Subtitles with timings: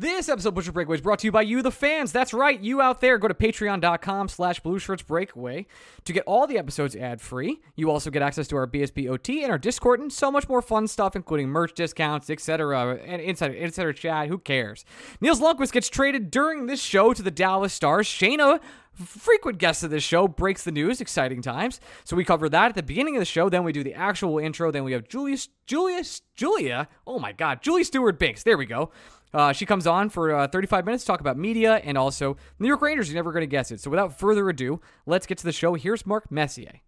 [0.00, 2.12] This episode of Blueshirts Breakaway is brought to you by you, the fans.
[2.12, 3.18] That's right, you out there.
[3.18, 5.66] Go to patreon.com slash blue shirts breakaway
[6.04, 7.60] to get all the episodes ad free.
[7.74, 10.62] You also get access to our BSB OT and our Discord and so much more
[10.62, 12.94] fun stuff, including merch discounts, etc.
[12.94, 14.28] And insider, insider chat.
[14.28, 14.84] Who cares?
[15.20, 18.06] Nils Lundkvist gets traded during this show to the Dallas Stars.
[18.06, 18.60] Shayna
[19.04, 22.74] frequent guest of this show breaks the news exciting times so we cover that at
[22.74, 25.48] the beginning of the show then we do the actual intro then we have julius
[25.66, 28.90] julius julia oh my god julie stewart binks there we go
[29.32, 32.68] uh, she comes on for uh, 35 minutes to talk about media and also New
[32.68, 33.08] York Rangers.
[33.08, 33.80] You're never going to guess it.
[33.80, 35.74] So without further ado, let's get to the show.
[35.74, 36.80] Here's Mark Messier.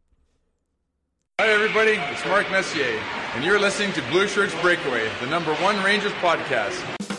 [1.40, 1.92] Hi, everybody.
[1.92, 3.00] It's Mark Messier,
[3.34, 7.09] and you're listening to Blue Shirts Breakaway, the number one Rangers podcast.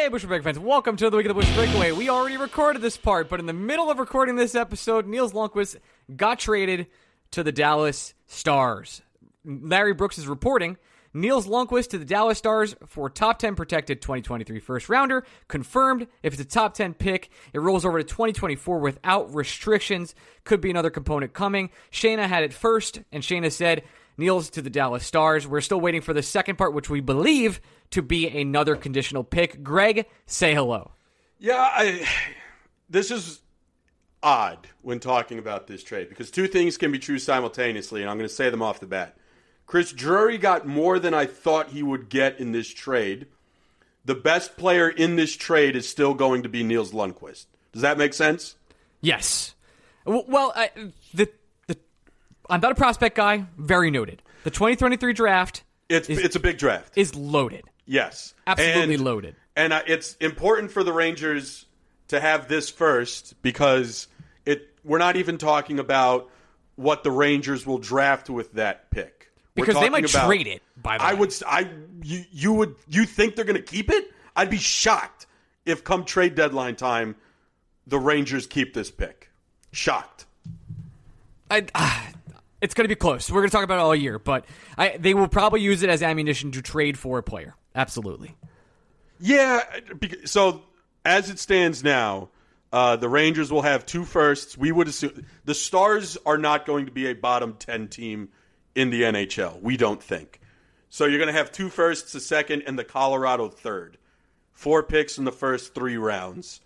[0.00, 1.92] Hey, Break fans, welcome to the Week of the Blueshirts Breakaway.
[1.92, 5.76] We already recorded this part, but in the middle of recording this episode, Nils Lundkvist
[6.16, 6.86] got traded
[7.32, 9.02] to the Dallas Stars.
[9.44, 10.78] Larry Brooks is reporting
[11.12, 15.22] Nils Lundkvist to the Dallas Stars for top 10 protected 2023 first rounder.
[15.48, 16.06] Confirmed.
[16.22, 20.14] If it's a top 10 pick, it rolls over to 2024 without restrictions.
[20.44, 21.68] Could be another component coming.
[21.92, 23.82] Shayna had it first, and Shayna said
[24.16, 25.46] Nils to the Dallas Stars.
[25.46, 29.62] We're still waiting for the second part, which we believe to be another conditional pick.
[29.62, 30.92] Greg, say hello.
[31.38, 32.06] Yeah, I,
[32.88, 33.40] this is
[34.22, 38.16] odd when talking about this trade because two things can be true simultaneously, and I'm
[38.18, 39.16] going to say them off the bat.
[39.66, 43.26] Chris Drury got more than I thought he would get in this trade.
[44.04, 47.46] The best player in this trade is still going to be Nils Lundkvist.
[47.72, 48.56] Does that make sense?
[49.00, 49.54] Yes.
[50.04, 50.70] Well, I,
[51.14, 51.30] the
[51.68, 51.76] the
[52.48, 53.46] I'm not a prospect guy.
[53.56, 54.22] Very noted.
[54.44, 56.92] The 2023 draft It's Is- it's a big draft.
[56.96, 57.69] is loaded.
[57.90, 59.34] Yes, Absolutely And- loaded.
[59.56, 61.66] And uh, it's important for the Rangers
[62.08, 64.06] to have this first because
[64.46, 64.68] it.
[64.84, 66.30] We're not even talking about
[66.76, 69.32] what the Rangers will draft with that pick.
[69.56, 71.18] We're Because they might about- trade it, by the I way.
[71.18, 71.34] would.
[71.44, 71.68] I
[72.04, 72.76] you, you would.
[72.88, 74.12] You think they're going to keep it?
[74.36, 75.26] I'd be shocked
[75.66, 77.16] if come trade deadline time,
[77.88, 79.30] the Rangers keep this pick.
[79.72, 80.26] Shocked.
[81.50, 82.08] I, ah,
[82.60, 83.28] it's going to be close.
[83.30, 84.44] We're going to talk about it all year, but
[84.78, 87.56] I, they will probably use it as ammunition to trade for a player.
[87.74, 88.34] Absolutely.
[89.20, 89.62] Yeah.
[90.24, 90.62] So
[91.04, 92.30] as it stands now,
[92.72, 94.56] uh, the Rangers will have two firsts.
[94.56, 98.28] We would assume the Stars are not going to be a bottom ten team
[98.74, 99.60] in the NHL.
[99.60, 100.40] We don't think.
[100.88, 103.98] So you're going to have two firsts, a second, and the Colorado third.
[104.52, 106.60] Four picks in the first three rounds.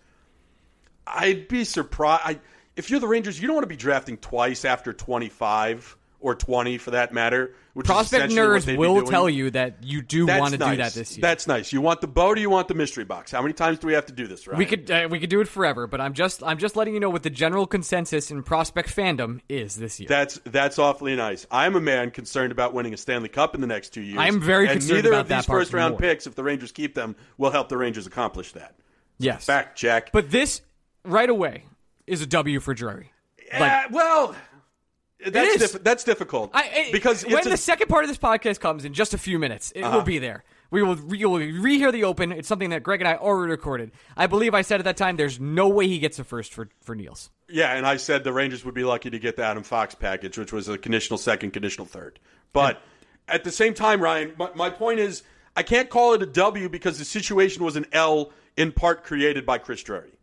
[1.07, 2.21] I'd be surprised.
[2.25, 2.39] I,
[2.75, 6.77] if you're the Rangers, you don't want to be drafting twice after 25 or 20
[6.77, 7.53] for that matter.
[7.73, 10.71] Which Prospect nerds will tell you that you do That's want to nice.
[10.71, 11.21] do that this year.
[11.21, 11.73] That's nice.
[11.73, 13.31] You want the bow or you want the mystery box?
[13.31, 14.57] How many times do we have to do this, right?
[14.57, 17.01] we could uh, we could do it forever, but I'm just I'm just letting you
[17.01, 20.07] know what the general consensus in prospect fandom is this year.
[20.07, 21.45] That's that's awfully nice.
[21.51, 24.19] I'm a man concerned about winning a Stanley Cup in the next two years.
[24.19, 25.99] I am very and concerned neither about of these first round more.
[25.99, 28.75] picks, if the Rangers keep them, will help the Rangers accomplish that.
[29.17, 30.13] yes, Fact check.
[30.13, 30.61] But this
[31.03, 31.65] right away
[32.07, 33.11] is a W for Drury.
[33.53, 34.35] Uh, well,
[35.25, 38.59] that's diff- that's difficult I, it- because when a- the second part of this podcast
[38.59, 39.97] comes in just a few minutes, it Uh-huh.
[39.97, 40.43] will be there.
[40.71, 42.31] We will re- you will rehear the open.
[42.31, 43.91] It's something that Greg and I already recorded.
[44.17, 46.69] I believe I said at that time, "There's no way he gets a first for
[46.81, 49.63] for Nils." yeah, and I said the Rangers would be lucky to get the Adam
[49.63, 52.19] Fox package, which was a conditional second, conditional third.
[52.51, 52.81] But
[53.27, 55.21] at the same time, Ryan, my, my point is
[55.55, 59.45] I can't call it a W because the situation was an L in part created
[59.45, 60.17] by Chris Drury.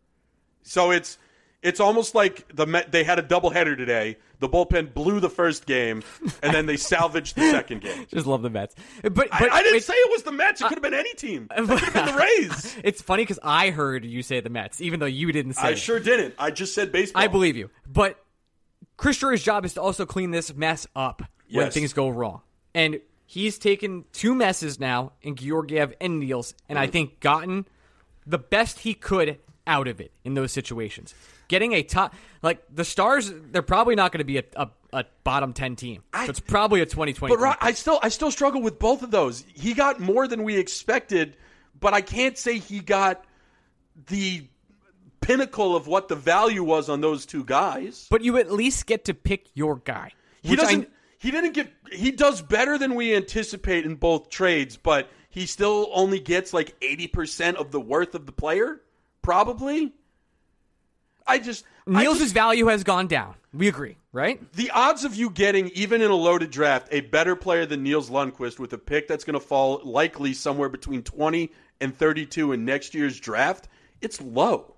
[0.61, 1.17] So it's
[1.63, 4.17] it's almost like the Met, they had a doubleheader today.
[4.39, 6.03] The bullpen blew the first game,
[6.43, 8.05] and then they salvaged the second game.
[8.11, 10.59] Just love the Mets, but but I, I didn't say it was the Mets.
[10.59, 11.47] It uh, could have been any team.
[11.57, 12.77] It could have been the Rays.
[12.83, 15.61] It's funny because I heard you say the Mets, even though you didn't say.
[15.61, 15.77] I it.
[15.77, 16.35] sure didn't.
[16.37, 17.23] I just said baseball.
[17.23, 17.69] I believe you.
[17.87, 18.21] But
[18.97, 21.73] Chris Drury's job is to also clean this mess up when Yes.
[21.73, 22.41] things go wrong.
[22.75, 26.91] And he's taken two messes now in Georgiev and Nils, and I mm.
[26.91, 27.65] think gotten
[28.25, 31.13] the best he could out of it in those situations.
[31.53, 35.05] Getting a top, like the Stars, they're probably not going to be a, a, a
[35.23, 36.01] bottom 10 team.
[36.15, 37.31] so it's probably a 2020.
[37.31, 39.45] But Ro- I still I still struggle with both of those.
[39.53, 41.37] He got more than we expected,
[41.79, 43.23] but I can't say he got
[44.07, 44.47] the
[45.21, 48.07] pinnacle of what the value was on those two guys.
[48.09, 50.11] but you at least get to pick your guy.
[50.41, 50.89] He doesn't.
[51.19, 51.71] he didn't get.
[51.91, 56.75] He does better than we anticipate in both trades, but he still only gets like
[56.81, 58.81] eighty percent of the worth of the player.
[59.21, 59.93] Probably.
[61.27, 63.35] I just I just- value has gone down.
[63.53, 64.41] We agree, right?
[64.53, 68.09] the odds of you getting even in a loaded draft a better player than Nils
[68.09, 72.65] Lundkvist with a pick that's going to fall likely somewhere between 20 and 32 in
[72.65, 73.67] next year's draft,
[74.01, 74.73] it's low.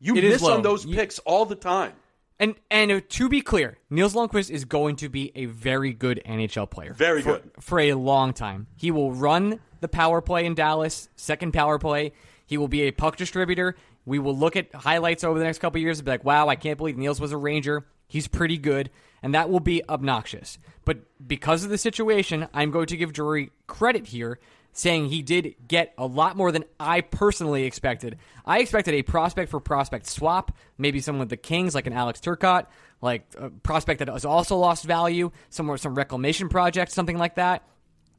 [0.00, 0.54] You It is miss low.
[0.56, 1.92] on those You- picks all the time.
[2.38, 6.66] And and to be clear, Nils Lundkvist is going to be a very good NHL
[6.70, 6.92] player.
[6.92, 7.50] Very for, good.
[7.60, 8.66] for a long time.
[8.76, 12.12] He will run the power play in Dallas, second power play.
[12.44, 13.74] He will be a puck distributor.
[14.06, 16.56] We will look at highlights over the next couple years and be like, "Wow, I
[16.56, 17.84] can't believe Nils was a Ranger.
[18.08, 18.88] He's pretty good."
[19.22, 20.58] And that will be obnoxious.
[20.84, 24.38] But because of the situation, I'm going to give Drury credit here
[24.72, 28.18] saying he did get a lot more than I personally expected.
[28.44, 32.20] I expected a prospect for prospect swap, maybe someone with the Kings like an Alex
[32.20, 32.66] Turcotte,
[33.00, 37.66] like a prospect that has also lost value, somewhere some reclamation project, something like that.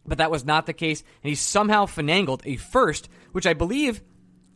[0.08, 4.02] But that was not the case, and he somehow finagled a first, which I believe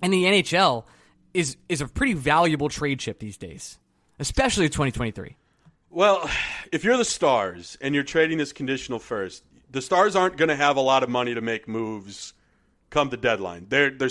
[0.01, 0.85] in the NHL
[1.33, 3.79] is is a pretty valuable trade chip these days,
[4.19, 5.35] especially 2023.
[5.89, 6.29] Well,
[6.71, 10.55] if you're the Stars and you're trading this conditional first, the Stars aren't going to
[10.55, 12.33] have a lot of money to make moves
[12.89, 13.65] come the deadline.
[13.67, 14.09] They're, they're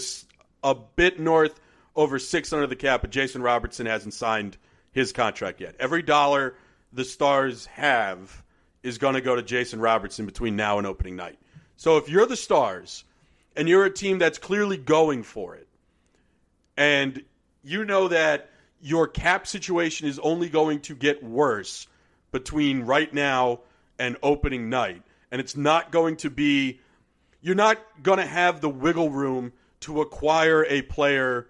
[0.62, 1.58] a bit north
[1.96, 4.56] over six under the cap, but Jason Robertson hasn't signed
[4.92, 5.74] his contract yet.
[5.78, 6.54] Every dollar
[6.92, 8.42] the Stars have
[8.82, 11.38] is going to go to Jason Robertson between now and opening night.
[11.76, 13.04] So if you're the Stars
[13.56, 15.66] and you're a team that's clearly going for it,
[16.80, 17.22] and
[17.62, 18.48] you know that
[18.80, 21.86] your cap situation is only going to get worse
[22.32, 23.60] between right now
[23.98, 26.80] and opening night, and it's not going to be,
[27.42, 31.48] you're not going to have the wiggle room to acquire a player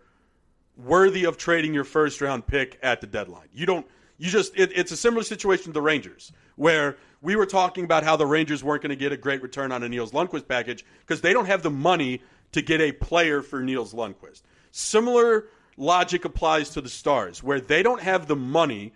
[0.76, 3.48] worthy of trading your first round pick at the deadline.
[3.54, 3.86] You don't.
[4.18, 4.52] You just.
[4.56, 8.26] It, it's a similar situation to the Rangers, where we were talking about how the
[8.26, 11.32] Rangers weren't going to get a great return on a Nils Lundkvist package because they
[11.32, 14.42] don't have the money to get a player for Nils Lundkvist.
[14.70, 15.46] Similar
[15.76, 18.92] logic applies to the Stars, where they don't have the money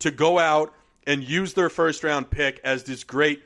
[0.00, 0.74] to go out
[1.06, 3.42] and use their first round pick as this great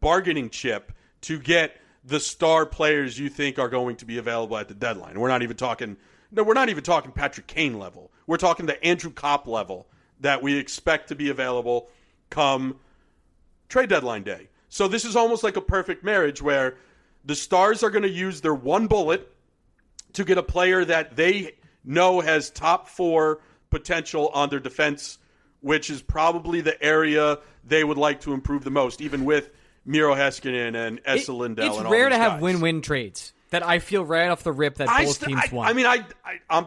[0.00, 0.92] bargaining chip
[1.22, 5.18] to get the star players you think are going to be available at the deadline.
[5.20, 5.96] We're not even talking
[6.32, 8.10] no, we're not even talking Patrick Kane level.
[8.26, 9.86] We're talking the Andrew Copp level
[10.20, 11.90] that we expect to be available
[12.30, 12.78] come
[13.68, 14.48] trade deadline day.
[14.70, 16.78] So this is almost like a perfect marriage where
[17.24, 19.31] the Stars are going to use their one bullet
[20.14, 25.18] to get a player that they know has top four potential on their defense,
[25.60, 29.50] which is probably the area they would like to improve the most, even with
[29.84, 31.66] Miro Heiskanen and Esa Lindell.
[31.66, 32.42] it's and all rare to have guys.
[32.42, 35.54] win-win trades that I feel right off the rip that I, both st- teams I,
[35.54, 35.70] want.
[35.70, 36.66] I mean, I, I, I'm,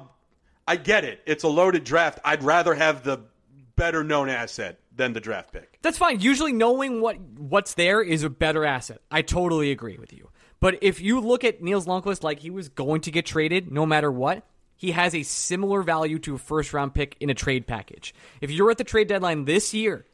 [0.68, 1.22] I get it.
[1.26, 2.20] It's a loaded draft.
[2.26, 3.22] I'd rather have the
[3.76, 5.78] better known asset than the draft pick.
[5.82, 6.20] That's fine.
[6.22, 9.02] Usually knowing what what's there is a better asset.
[9.12, 10.30] I totally agree with you.
[10.60, 13.86] But if you look at Nils Lundkvist like he was going to get traded no
[13.86, 14.44] matter what,
[14.76, 18.14] he has a similar value to a first round pick in a trade package.
[18.42, 20.06] If you're at the trade deadline this year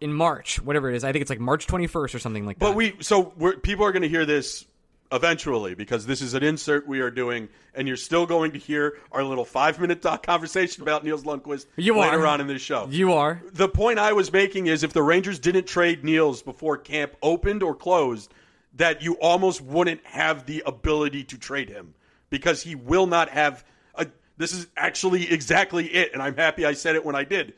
[0.00, 2.64] in March, whatever it is, I think it's like March 21st or something like that.
[2.64, 4.64] But we, so we're, people are going to hear this
[5.12, 8.96] eventually because this is an insert we are doing, and you're still going to hear
[9.10, 12.26] our little five minute conversation about Nils Lundkvist You later are.
[12.28, 12.86] on in this show.
[12.90, 13.42] you are.
[13.52, 17.62] the point I was making is if the Rangers didn't trade Nils before camp opened
[17.62, 18.32] or closed,
[18.74, 21.94] that you almost wouldn't have the ability to trade him
[22.30, 23.64] because he will not have.
[23.94, 24.06] A,
[24.36, 27.54] this is actually exactly it, and I'm happy I said it when I did.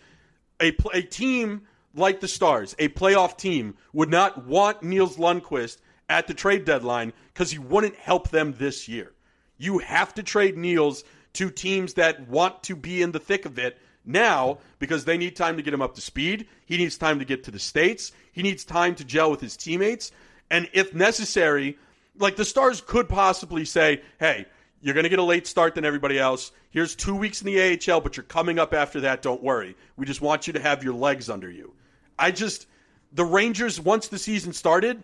[0.61, 1.63] A, a team
[1.95, 5.79] like the Stars, a playoff team, would not want Nils Lundkvist
[6.09, 9.13] at the trade deadline because he wouldn't help them this year.
[9.59, 11.05] You have to trade Nils
[11.35, 15.37] to teams that want to be in the thick of it now because they need
[15.37, 16.47] time to get him up to speed.
[16.67, 18.13] He needs time to get to the States.
[18.33, 20.13] He needs time to gel with his teammates.
[20.53, 21.79] And if necessary,
[22.19, 24.45] like the Stars could possibly say, hey,
[24.83, 26.53] you're going to get a late start than everybody else.
[26.71, 29.23] Here's two weeks in the AHL, but you're coming up after that.
[29.23, 29.77] Don't worry.
[29.97, 31.73] We just want you to have your legs under you.
[32.19, 32.67] I just,
[33.15, 35.03] the Rangers, once the season started,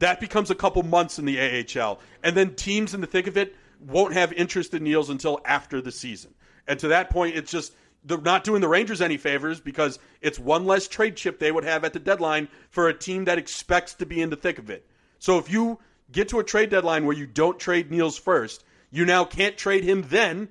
[0.00, 1.98] that becomes a couple months in the AHL.
[2.22, 5.80] And then teams in the thick of it won't have interest in Nils until after
[5.80, 6.34] the season.
[6.68, 7.72] And to that point, it's just,
[8.04, 11.64] they're not doing the Rangers any favors because it's one less trade chip they would
[11.64, 14.68] have at the deadline for a team that expects to be in the thick of
[14.68, 14.86] it.
[15.20, 15.78] So if you
[16.10, 19.84] get to a trade deadline where you don't trade Nils first, you now can't trade
[19.84, 20.48] him then,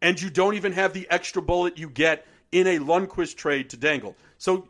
[0.00, 3.76] and you don't even have the extra bullet you get in a Lundkvist trade to
[3.76, 4.16] dangle.
[4.38, 4.68] So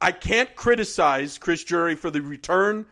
[0.00, 2.86] I can't criticize Chris Drury for the return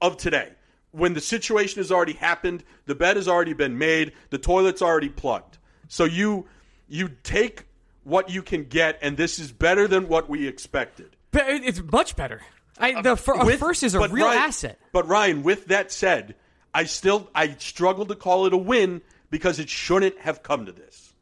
[0.00, 0.50] of today.
[0.90, 5.08] When the situation has already happened, the bed has already been made, the toilet's already
[5.08, 5.58] plugged.
[5.88, 6.46] So you
[6.88, 7.64] you take
[8.04, 11.16] what you can get, and this is better than what we expected.
[11.32, 12.42] It's much better.
[12.82, 14.78] I, uh, the fir- a With- first is a real Ryan- asset.
[14.92, 16.34] But Ryan, with that said,
[16.74, 20.72] I still I struggle to call it a win because it shouldn't have come to
[20.72, 21.12] this.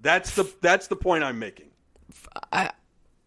[0.00, 1.70] That's the that's the point I'm making.
[2.52, 2.70] I,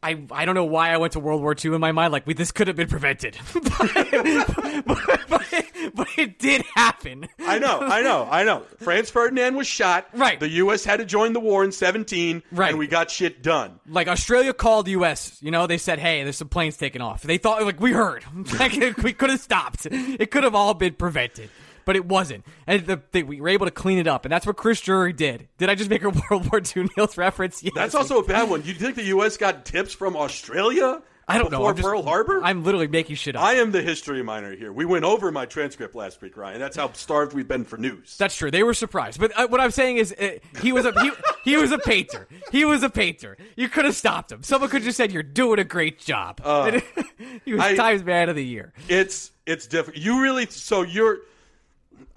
[0.02, 2.14] I, I don't know why I went to World War II in my mind.
[2.14, 3.64] Like, we, this could have been prevented, but,
[4.86, 7.28] but, but, but it did happen.
[7.40, 8.64] I know, I know, I know.
[8.80, 10.08] Franz Ferdinand was shot.
[10.14, 10.40] Right.
[10.40, 10.86] The U.S.
[10.86, 12.44] had to join the war in 17.
[12.52, 12.70] Right.
[12.70, 13.80] And we got shit done.
[13.88, 15.38] Like Australia called U.S.
[15.42, 18.24] You know, they said, "Hey, there's some planes taking off." They thought, like, we heard,
[18.60, 19.86] like, we could have stopped.
[19.86, 21.50] It could have all been prevented.
[21.90, 24.46] But it wasn't, and the, the, we were able to clean it up, and that's
[24.46, 25.48] what Chris Drury did.
[25.58, 27.64] Did I just make a World War II Nils reference?
[27.64, 27.74] Yes.
[27.74, 28.64] That's also a bad one.
[28.64, 29.38] You think the U.S.
[29.38, 31.02] got tips from Australia?
[31.28, 31.58] I don't know.
[31.74, 32.42] before Pearl Harbor?
[32.44, 33.42] I'm literally making shit up.
[33.44, 34.72] I am the history minor here.
[34.72, 36.60] We went over my transcript last week, Ryan.
[36.60, 38.16] That's how starved we've been for news.
[38.20, 38.52] That's true.
[38.52, 41.12] They were surprised, but uh, what I'm saying is, uh, he was a he,
[41.44, 42.28] he was a painter.
[42.52, 43.36] He was a painter.
[43.56, 44.44] You could have stopped him.
[44.44, 46.40] Someone could have just said, "You're doing a great job."
[47.46, 48.74] he was Uh, I- Times Man of the Year.
[48.88, 50.00] it's it's different.
[50.00, 51.20] You really so you're.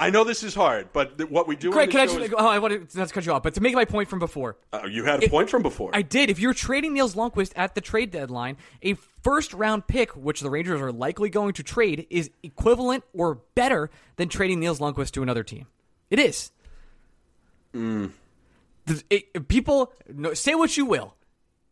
[0.02, 1.70] I know this is hard, but th- what we do.
[1.70, 2.18] Greg, the can I just?
[2.18, 4.08] is- Oh, I want to not to cut you off, but to make my point
[4.08, 5.90] from before, Uh, you had a point from before.
[5.92, 6.28] I did.
[6.30, 10.50] If you're trading Nils Lundkvist at the trade deadline, a first round pick, which the
[10.50, 15.22] Rangers are likely going to trade, is equivalent or better than trading Nils Lundkvist to
[15.22, 15.66] another team.
[16.10, 16.50] It is.
[17.72, 18.06] Hmm.
[18.86, 21.14] Does it- people no, say what you will.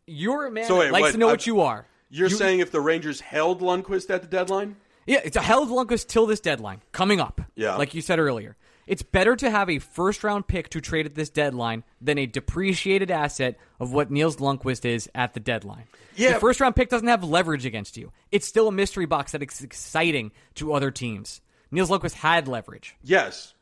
[0.07, 1.85] You're a man So wait, likes wait, to know I- what you are.
[2.09, 4.75] You're You- saying if the Rangers held Lundkvist at the deadline?
[5.05, 7.41] Yeah, it's a hell of a Lundkvist till this deadline coming up.
[7.55, 7.75] Yeah.
[7.75, 8.55] like you said earlier,
[8.87, 12.25] it's better to have a first round pick to trade at this deadline than a
[12.25, 15.85] depreciated asset of what Nils Lundkvist is at the deadline.
[16.15, 16.33] Yeah.
[16.33, 18.11] the first round pick doesn't have leverage against you.
[18.31, 21.41] It's still a mystery box that is exciting to other teams.
[21.71, 22.95] Nils Lundkvist had leverage.
[23.01, 23.53] Yes.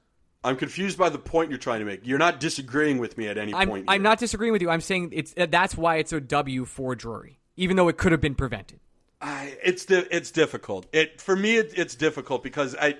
[0.43, 2.07] I'm confused by the point you're trying to make.
[2.07, 3.85] You're not disagreeing with me at any I'm point.
[3.87, 4.69] I'm not disagreeing with you.
[4.69, 8.21] I'm saying it's that's why it's a W for Drury, even though it could have
[8.21, 8.79] been prevented.
[9.21, 10.85] I, it's it's difficult.
[10.93, 12.95] It for me it, it's difficult because I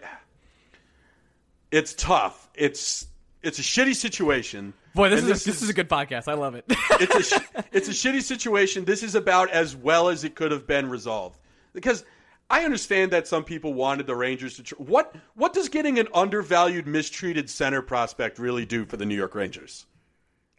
[1.72, 2.50] it's tough.
[2.56, 3.08] It's
[3.42, 4.74] it's a shitty situation.
[4.96, 6.28] Boy, this is, a, this is a good podcast.
[6.28, 6.66] I love it.
[6.70, 8.86] it's a sh- it's a shitty situation.
[8.86, 11.40] This is about as well as it could have been resolved.
[11.74, 12.04] Because
[12.50, 14.64] I understand that some people wanted the Rangers to.
[14.64, 19.16] Tr- what what does getting an undervalued, mistreated center prospect really do for the New
[19.16, 19.86] York Rangers?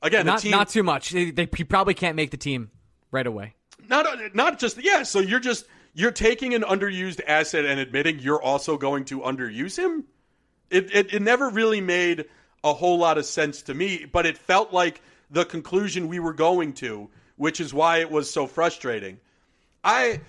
[0.03, 1.11] Again, not team not too much.
[1.11, 2.71] They, they he probably can't make the team
[3.11, 3.57] right away.
[3.89, 5.03] Not not just yeah.
[5.03, 9.77] So you're just you're taking an underused asset and admitting you're also going to underuse
[9.77, 10.05] him.
[10.71, 12.27] It it, it never really made
[12.63, 16.35] a whole lot of sense to me, but it felt like the conclusion we were
[16.35, 19.19] going to, which is why it was so frustrating.
[19.83, 20.21] I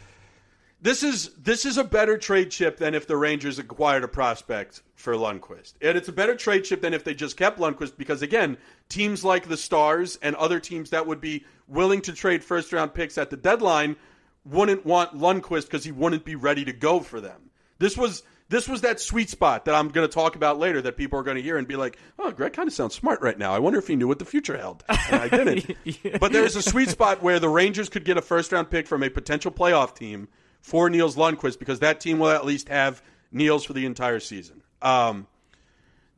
[0.81, 4.81] this is this is a better trade chip than if the Rangers acquired a prospect
[4.95, 8.21] for Lundkvist, and it's a better trade chip than if they just kept Lundkvist because
[8.21, 8.57] again,
[8.89, 12.93] teams like the Stars and other teams that would be willing to trade first round
[12.93, 13.95] picks at the deadline
[14.43, 17.51] wouldn't want Lundkvist because he wouldn't be ready to go for them.
[17.77, 20.97] This was this was that sweet spot that I'm going to talk about later that
[20.97, 23.37] people are going to hear and be like, "Oh, Greg kind of sounds smart right
[23.37, 23.53] now.
[23.53, 25.77] I wonder if he knew what the future held." And I didn't.
[26.19, 29.03] But there's a sweet spot where the Rangers could get a first round pick from
[29.03, 30.27] a potential playoff team
[30.61, 33.01] for Nils Lundkvist because that team will at least have
[33.31, 34.61] Nils for the entire season.
[34.81, 35.27] Um,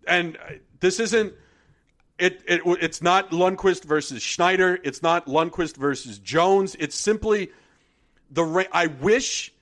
[0.07, 1.33] and uh, this isn't
[2.19, 4.79] it, it it's not Lundkvist versus Schneider.
[4.83, 6.75] It's not Lundkvist versus Jones.
[6.79, 7.51] It's simply
[8.29, 9.53] the I wish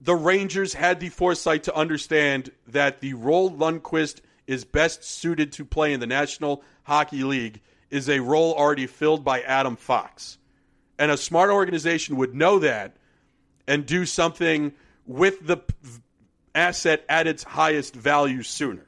[0.00, 5.64] the Rangers had the foresight to understand that the role Lundkvist is best suited to
[5.64, 7.60] play in the National Hockey League
[7.90, 10.38] is a role already filled by Adam Fox.
[10.98, 12.96] And a smart organization would know that
[13.68, 14.72] and do something
[15.06, 15.58] with the
[16.54, 18.86] asset at its highest value sooner.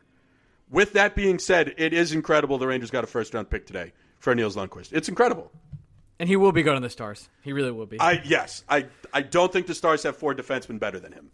[0.71, 3.93] With that being said, it is incredible the Rangers got a first round pick today
[4.19, 4.93] for Nils Lundkvist.
[4.93, 5.53] It's incredible.
[6.19, 7.29] And he will be going to the Stars.
[7.43, 7.99] He really will be.
[7.99, 11.31] I yes, I I don't think the Stars have four defensemen better than him.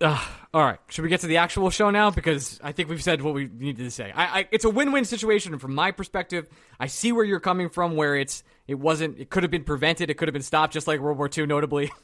[0.00, 0.28] Ugh.
[0.52, 2.10] all right, should we get to the actual show now?
[2.10, 4.12] Because I think we've said what we needed to say.
[4.14, 7.96] I, I, it's a win-win situation, from my perspective, I see where you're coming from.
[7.96, 10.86] Where it's it wasn't, it could have been prevented, it could have been stopped, just
[10.86, 11.90] like World War II, notably.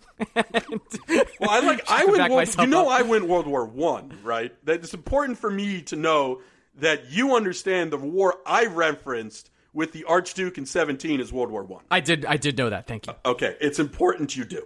[1.40, 3.00] Well, I like I went World, you know up.
[3.00, 4.54] I went World War One, right?
[4.64, 6.40] That it's important for me to know
[6.76, 11.64] that you understand the war I referenced with the Archduke in 17 is World War
[11.64, 11.83] One.
[11.90, 12.87] I did, I did know that.
[12.87, 13.14] Thank you.
[13.25, 14.64] Uh, okay, it's important you do.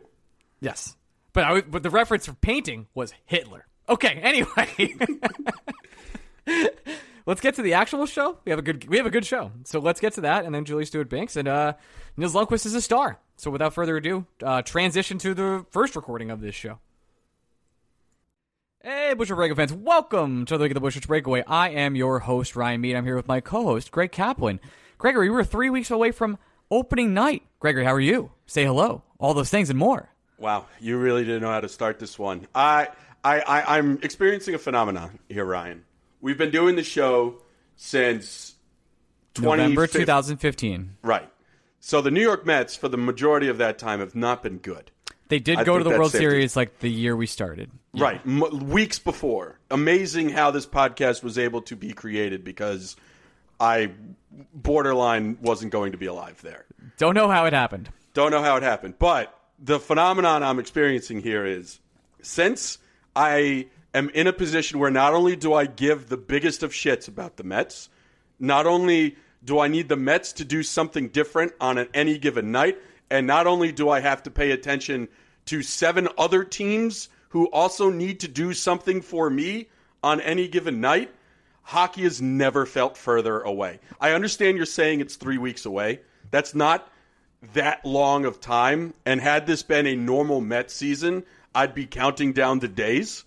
[0.61, 0.97] Yes,
[1.33, 3.67] but I, but the reference for painting was Hitler.
[3.88, 4.97] Okay, anyway.
[7.26, 8.38] let's get to the actual show.
[8.45, 9.52] We have a good we have a good show.
[9.64, 11.75] So let's get to that and then Julie Stewart Binks and uh
[12.16, 13.18] Nils Lundkvist is a star.
[13.37, 16.78] So without further ado, uh transition to the first recording of this show.
[18.83, 21.42] Hey, Blueshirts Breakaway fans, welcome to the League of the Blueshirts Breakaway.
[21.47, 22.95] I am your host, Ryan Mead.
[22.95, 24.61] I'm here with my co-host, Greg Kaplan.
[24.97, 26.38] Gregory, we're three weeks away from
[26.71, 27.42] opening night.
[27.59, 28.30] Gregory, how are you?
[28.47, 29.02] Say hello.
[29.18, 30.11] All those things and more.
[30.38, 32.47] Wow, you really didn't know how to start this one.
[32.54, 32.90] I,
[33.25, 35.85] I, I I'm experiencing a phenomenon here, Ryan.
[36.20, 37.37] We've been doing the show
[37.76, 38.54] since
[39.38, 40.96] November 2015 2015.
[41.02, 41.28] Right.
[41.80, 44.90] So the New York Mets, for the majority of that time, have not been good.
[45.28, 47.70] They did I go to the World safe to- Series like the year we started.
[47.94, 48.20] Right.
[48.25, 49.58] M- weeks before.
[49.70, 52.96] Amazing how this podcast was able to be created because
[53.58, 53.90] I
[54.54, 56.64] borderline wasn't going to be alive there.
[56.99, 57.88] Don't know how it happened.
[58.14, 58.94] Don't know how it happened.
[58.99, 61.80] But the phenomenon I'm experiencing here is
[62.23, 62.78] since
[63.14, 67.09] I am in a position where not only do I give the biggest of shits
[67.09, 67.88] about the Mets,
[68.38, 72.52] not only do I need the Mets to do something different on an, any given
[72.52, 72.78] night,
[73.11, 75.09] and not only do I have to pay attention
[75.47, 79.69] to seven other teams who also need to do something for me
[80.02, 81.12] on any given night,
[81.62, 83.78] hockey has never felt further away.
[84.00, 86.00] I understand you're saying it's three weeks away.
[86.31, 86.90] That's not
[87.55, 88.95] that long of time.
[89.05, 91.25] And had this been a normal Mets season,
[91.55, 93.25] I'd be counting down the days.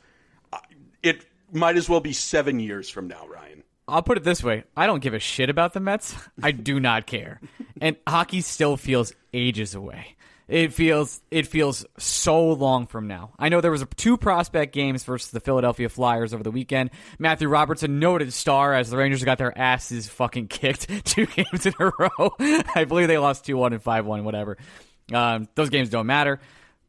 [1.03, 3.63] It might as well be seven years from now, Ryan.
[3.87, 6.15] I'll put it this way: I don't give a shit about the Mets.
[6.43, 7.41] I do not care,
[7.81, 10.15] and hockey still feels ages away.
[10.49, 13.33] It feels it feels so long from now.
[13.37, 16.89] I know there was a, two prospect games versus the Philadelphia Flyers over the weekend.
[17.19, 21.73] Matthew Robertson, noted star, as the Rangers got their asses fucking kicked two games in
[21.79, 22.35] a row.
[22.73, 24.57] I believe they lost two one and five one, whatever.
[25.13, 26.39] Um, those games don't matter,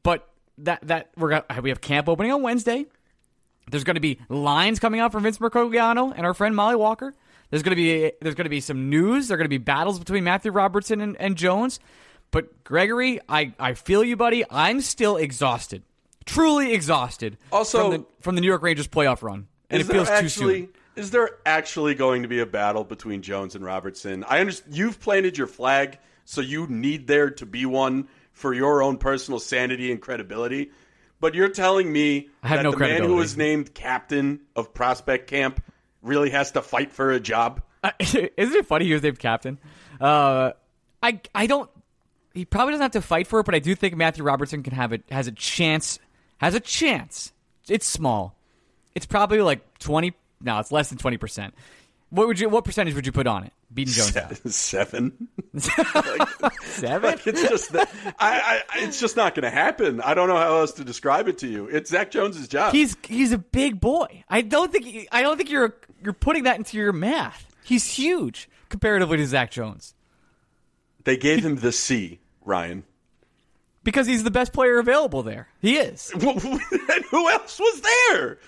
[0.03, 0.27] but
[0.59, 2.87] that that we're got, we have camp opening on Wednesday.
[3.71, 7.15] There's going to be lines coming out from Vince Mercogliano and our friend Molly Walker.
[7.51, 9.29] There's going to be there's going to be some news.
[9.29, 11.81] There are going to be battles between Matthew Robertson and, and Jones.
[12.31, 14.45] But Gregory, I, I feel you, buddy.
[14.51, 15.83] I'm still exhausted,
[16.27, 17.39] truly exhausted.
[17.53, 20.21] Also- from the, from the New York Rangers playoff run, and is it feels there
[20.21, 20.69] too actually soon.
[20.95, 24.25] is there actually going to be a battle between Jones and Robertson?
[24.29, 28.81] I understand you've planted your flag, so you need there to be one for your
[28.83, 30.71] own personal sanity and credibility.
[31.21, 35.63] But you're telling me that no the man who was named captain of prospect camp
[36.03, 37.63] really has to fight for a job?
[37.85, 39.59] Uh, Isn't it funny he was named captain?
[40.01, 40.53] Uh,
[41.03, 41.71] I I don't.
[42.33, 44.73] He probably doesn't have to fight for it, but I do think Matthew Robertson can
[44.73, 45.99] have it has a chance.
[46.39, 47.33] Has a chance.
[47.69, 48.35] It's small.
[48.95, 50.15] It's probably like twenty.
[50.41, 51.55] No, it's less than twenty percent.
[52.09, 52.49] What would you?
[52.49, 53.53] What percentage would you put on it?
[53.73, 55.29] Beating Jones out Seven.
[55.57, 57.19] seven.
[57.25, 60.01] It's just that I, I, it's just not going to happen.
[60.01, 61.67] I don't know how else to describe it to you.
[61.67, 62.73] It's Zach Jones's job.
[62.73, 64.25] He's he's a big boy.
[64.29, 67.47] I don't think I don't think you're you're putting that into your math.
[67.63, 69.95] He's huge comparatively to Zach Jones
[71.05, 72.85] they gave him the C, Ryan.
[73.85, 75.49] because he's the best player available there.
[75.61, 76.11] He is.
[76.13, 76.23] and
[77.11, 78.39] who else was there?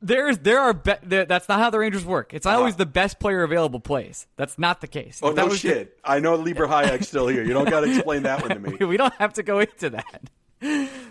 [0.00, 2.32] There's there are be- there, that's not how the Rangers work.
[2.34, 4.26] It's not always the best player available plays.
[4.36, 5.20] That's not the case.
[5.22, 5.98] Oh that no was the- shit!
[6.04, 7.42] I know Libor Hajek's still here.
[7.44, 8.76] You don't got to explain that one to me.
[8.86, 10.30] we don't have to go into that.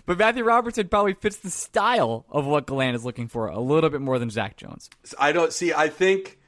[0.06, 3.90] But Matthew Robertson probably fits the style of what Gallant is looking for a little
[3.90, 4.90] bit more than Zach Jones.
[5.20, 5.74] I don't see.
[5.74, 6.40] I think,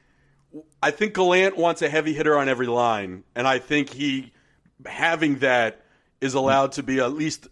[0.82, 4.32] I think Gallant wants a heavy hitter on every line, and I think he
[4.84, 5.82] having that
[6.20, 7.46] is allowed to be at least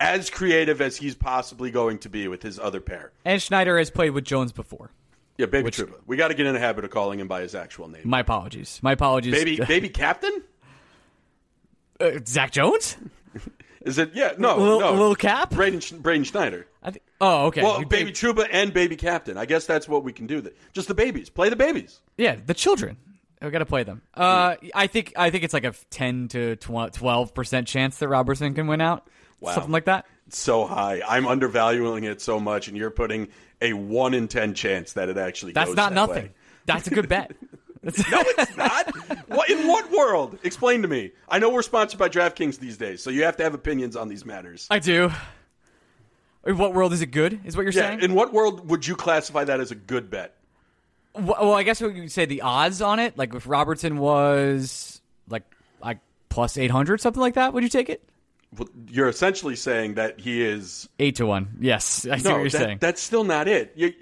[0.00, 3.12] as creative as he's possibly going to be with his other pair.
[3.24, 4.90] And Schneider has played with Jones before.
[5.38, 5.94] Yeah, baby Trouba.
[6.06, 8.02] We got to get in the habit of calling him by his actual name.
[8.04, 8.78] My apologies.
[8.82, 9.34] My apologies.
[9.34, 10.42] Baby, baby captain.
[12.00, 12.96] uh, Zach Jones?
[13.82, 14.12] Is it?
[14.14, 14.94] Yeah, no, Lil- no.
[14.94, 15.50] Lil Cap?
[15.50, 16.66] Braden, Braden Schneider.
[16.82, 17.02] I think.
[17.20, 17.62] Oh, okay.
[17.62, 19.36] Well, You- baby Trouba and baby captain.
[19.36, 20.40] I guess that's what we can do.
[20.40, 21.28] That just the babies.
[21.28, 22.00] Play the babies.
[22.16, 22.96] Yeah, the children.
[23.42, 24.00] We got to play them.
[24.14, 28.54] Uh, I think I think it's like a ten to twelve percent chance that Robertson
[28.54, 29.06] can win out.
[29.44, 29.54] Wow.
[29.54, 30.06] Something like that.
[30.26, 31.02] It's so high.
[31.06, 33.28] I'm undervaluing it so much, and you're putting
[33.60, 35.52] a one in ten chance that it actually.
[35.52, 36.24] That's goes not that nothing.
[36.24, 36.32] way.
[36.66, 37.32] That's a good bet.
[37.84, 37.92] No,
[38.38, 38.88] it's not.
[39.28, 40.38] what in what world?
[40.42, 41.12] Explain to me.
[41.28, 44.08] I know we're sponsored by DraftKings these days, so you have to have opinions on
[44.08, 44.66] these matters.
[44.70, 45.10] I do.
[46.46, 47.40] In what world is it good?
[47.44, 47.88] Is what you're Yeah.
[47.90, 48.00] saying?
[48.00, 50.34] In what world would you classify that as a good bet?
[51.14, 53.18] Well, well, I guess we could say the odds on it.
[53.18, 55.42] Like if Robertson was like
[55.82, 55.98] like
[56.30, 57.52] plus eight hundred, something like that.
[57.52, 58.02] Would you take it?
[58.88, 60.88] You're essentially saying that he is.
[60.98, 61.56] Eight to one.
[61.60, 62.78] Yes, I see No, what you're that- saying.
[62.80, 63.72] that's still not it.
[63.76, 63.92] You,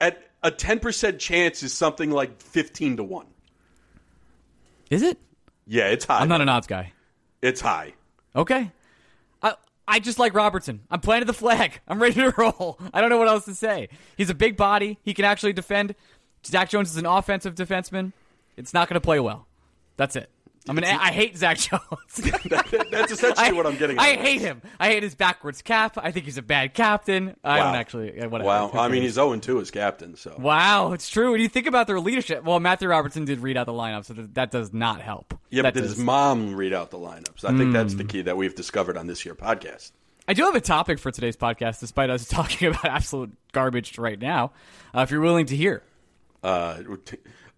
[0.00, 3.26] at a ten percent chance is something like fifteen to one.
[4.90, 5.18] Is it?
[5.66, 6.20] Yeah, it's high.
[6.20, 6.92] I'm not an odds guy.
[7.42, 7.94] It's high.
[8.34, 8.70] Okay.
[9.42, 9.54] I
[9.86, 10.80] I just like Robertson.
[10.90, 11.80] I'm planting the flag.
[11.86, 12.78] I'm ready to roll.
[12.92, 13.88] I don't know what else to say.
[14.16, 14.98] He's a big body.
[15.02, 15.94] He can actually defend.
[16.46, 18.12] Zach Jones is an offensive defenseman.
[18.56, 19.46] It's not going to play well.
[19.96, 20.30] That's it.
[20.68, 21.80] I mean, I hate Zach Jones.
[22.90, 23.98] That's essentially what I'm getting.
[23.98, 24.60] I hate him.
[24.78, 25.96] I hate his backwards cap.
[25.96, 27.34] I think he's a bad captain.
[27.42, 28.10] I don't actually.
[28.12, 28.44] Whatever.
[28.44, 28.70] Wow.
[28.74, 30.36] I mean, he's 0 2 as captain, so.
[30.38, 31.32] Wow, it's true.
[31.32, 34.12] When you think about their leadership, well, Matthew Robertson did read out the lineup, so
[34.14, 35.34] that, that does not help.
[35.50, 37.44] Yeah, that but did does- his mom read out the lineups?
[37.44, 37.98] I think that's Hmm.
[37.98, 39.92] the key that we've discovered on this year podcast.
[40.28, 44.18] I do have a topic for today's podcast, despite us talking about absolute garbage right
[44.18, 44.52] now.
[44.94, 45.82] Uh, if you're willing to hear,
[46.44, 46.78] Uh,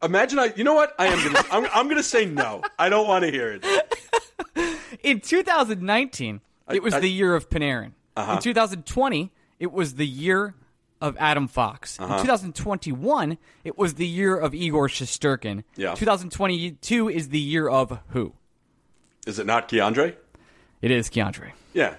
[0.02, 0.52] Imagine I.
[0.56, 0.94] You know what?
[0.98, 1.46] I am gonna.
[1.50, 2.62] I'm, I'm gonna say no.
[2.78, 4.98] I don't want to hear it.
[5.02, 6.40] In 2019,
[6.72, 7.92] it was I- the year of Panarin.
[8.16, 8.34] Uh-huh.
[8.34, 10.54] In 2020, it was the year
[11.00, 11.98] of Adam Fox.
[11.98, 12.16] Uh-huh.
[12.16, 15.64] In 2021, it was the year of Igor Shesterkin.
[15.76, 15.94] Yeah.
[15.94, 18.34] 2022 is the year of who?
[19.26, 20.14] Is it not K'Andre?
[20.82, 21.52] It is K'Andre.
[21.72, 21.94] Yeah.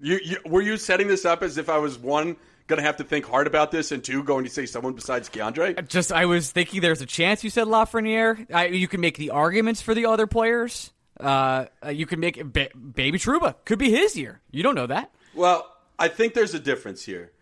[0.00, 2.36] You, you were you setting this up as if I was one
[2.68, 5.88] gonna have to think hard about this, and two going to say someone besides K'Andre?
[5.88, 8.46] Just, I was thinking there's a chance you said Lafreniere.
[8.54, 10.92] I, you can make the arguments for the other players.
[11.18, 14.40] Uh, uh, you can make ba- Baby Trouba could be his year.
[14.52, 15.10] You don't know that.
[15.34, 15.66] Well,
[15.98, 17.32] I think there's a difference here.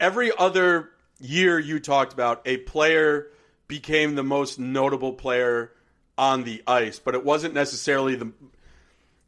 [0.00, 0.90] Every other
[1.20, 3.28] year you talked about, a player
[3.68, 5.72] became the most notable player
[6.18, 8.32] on the ice, but it wasn't necessarily the.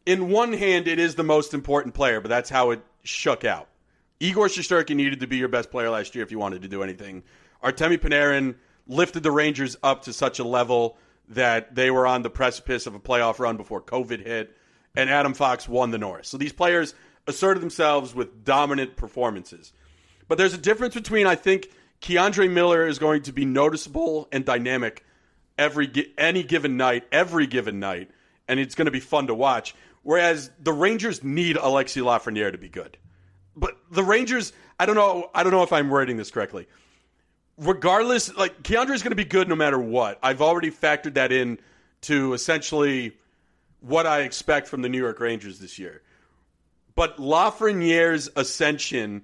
[0.04, 3.68] In one hand, it is the most important player, but that's how it shook out.
[4.20, 6.82] Igor Shesterkin needed to be your best player last year if you wanted to do
[6.82, 7.22] anything.
[7.62, 8.54] Artemi Panarin
[8.86, 10.96] lifted the Rangers up to such a level
[11.28, 14.56] that they were on the precipice of a playoff run before COVID hit,
[14.94, 16.28] and Adam Fox won the Norris.
[16.28, 16.94] So these players
[17.26, 19.72] asserted themselves with dominant performances.
[20.28, 24.44] But there's a difference between I think K'Andre Miller is going to be noticeable and
[24.44, 25.04] dynamic
[25.58, 28.10] every any given night, every given night,
[28.46, 29.74] and it's going to be fun to watch.
[30.02, 32.98] Whereas the Rangers need Alexi Lafreniere to be good.
[33.56, 36.66] But the Rangers, I don't know, I don't know if I'm wording this correctly.
[37.56, 40.18] Regardless, like K'Andre is going to be good no matter what.
[40.22, 41.58] I've already factored that in
[42.02, 43.16] to essentially
[43.80, 46.02] what I expect from the New York Rangers this year.
[46.94, 49.22] But Lafreniere's ascension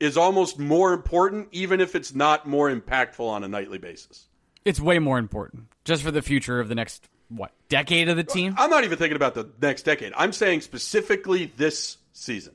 [0.00, 4.26] is almost more important, even if it's not more impactful on a nightly basis.
[4.64, 8.22] It's way more important just for the future of the next what decade of the
[8.28, 8.54] uh, team.
[8.58, 10.12] I'm not even thinking about the next decade.
[10.16, 12.54] I'm saying specifically this season.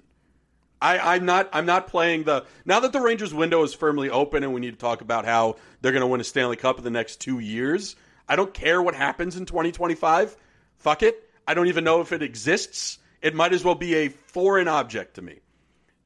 [0.82, 1.50] I, I'm not.
[1.54, 4.72] I'm not playing the now that the Rangers window is firmly open, and we need
[4.72, 7.40] to talk about how they're going to win a Stanley Cup in the next two
[7.40, 7.96] years.
[8.30, 10.36] I don't care what happens in 2025.
[10.78, 11.30] Fuck it.
[11.48, 13.00] I don't even know if it exists.
[13.22, 15.40] It might as well be a foreign object to me.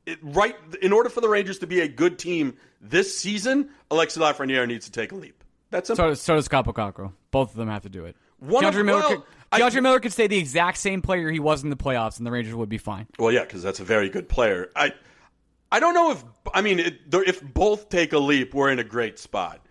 [0.06, 0.56] It, right.
[0.82, 4.86] In order for the Rangers to be a good team this season, Alexi Lafreniere needs
[4.86, 5.44] to take a leap.
[5.70, 5.88] That's.
[5.88, 8.16] So does, so does Kakko Both of them have to do it.
[8.40, 9.26] One of- Miller, well,
[9.60, 12.26] could, I- Miller could stay the exact same player he was in the playoffs, and
[12.26, 13.08] the Rangers would be fine.
[13.20, 14.70] Well, yeah, because that's a very good player.
[14.76, 14.94] I,
[15.72, 18.84] I don't know if I mean it, if both take a leap, we're in a
[18.84, 19.62] great spot.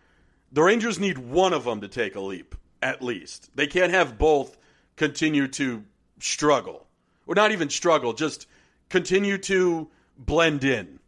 [0.53, 3.51] The Rangers need one of them to take a leap at least.
[3.55, 4.57] They can't have both
[4.97, 5.85] continue to
[6.19, 6.87] struggle,
[7.27, 8.47] or not even struggle, just
[8.89, 9.89] continue to
[10.19, 10.99] blend in.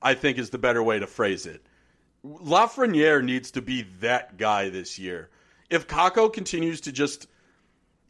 [0.00, 1.64] I think is the better way to phrase it.
[2.24, 5.30] Lafreniere needs to be that guy this year.
[5.70, 7.26] If Kakko continues to just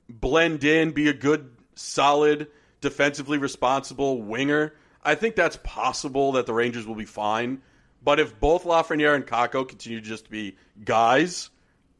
[0.08, 2.48] blend in, be a good, solid,
[2.80, 7.62] defensively responsible winger, I think that's possible that the Rangers will be fine.
[8.04, 11.50] But if both Lafreniere and Kakko continue to just be guys,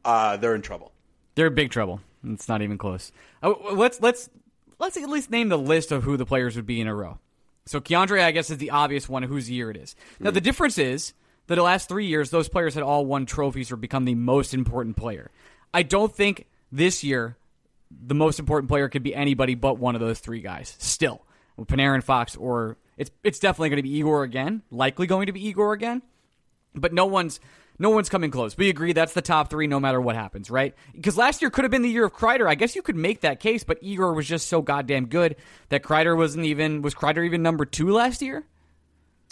[0.03, 0.91] uh, they're in trouble.
[1.35, 2.01] They're in big trouble.
[2.25, 3.11] It's not even close.
[3.41, 4.29] Uh, let's let's
[4.79, 7.19] let's at least name the list of who the players would be in a row.
[7.65, 9.95] So K'Andre, I guess, is the obvious one whose year it is.
[10.19, 11.13] Now the difference is
[11.47, 14.53] that the last three years, those players had all won trophies or become the most
[14.53, 15.31] important player.
[15.73, 17.37] I don't think this year
[18.05, 20.75] the most important player could be anybody but one of those three guys.
[20.79, 21.25] Still,
[21.59, 24.61] Panarin, Fox, or it's it's definitely going to be Igor again.
[24.71, 26.01] Likely going to be Igor again
[26.75, 27.39] but no one's
[27.79, 28.55] no one's coming close.
[28.55, 30.75] We agree that's the top three no matter what happens, right?
[30.93, 32.47] Because last year could have been the year of Kreider.
[32.47, 35.35] I guess you could make that case, but Igor was just so goddamn good
[35.69, 38.43] that Kreider wasn't even was Kreider even number two last year?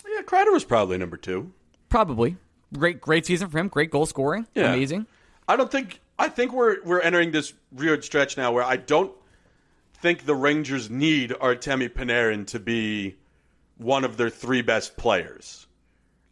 [0.08, 1.52] Yeah, Kreider was probably number two.
[1.90, 2.38] Probably.
[2.74, 3.68] Great great season for him.
[3.68, 4.48] Great goal scoring.
[4.56, 4.74] Yeah.
[4.74, 5.06] Amazing.
[5.48, 6.00] I don't think.
[6.22, 9.12] I think we're we're entering this weird stretch now where I don't
[9.96, 13.16] think the Rangers need Artemi Panarin to be
[13.78, 15.66] one of their three best players.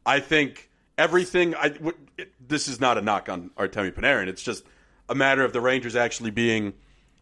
[0.06, 1.56] I think everything.
[1.56, 4.28] I w- it, this is not a knock on Artemi Panarin.
[4.28, 4.64] It's just
[5.10, 6.74] a matter of the Rangers actually being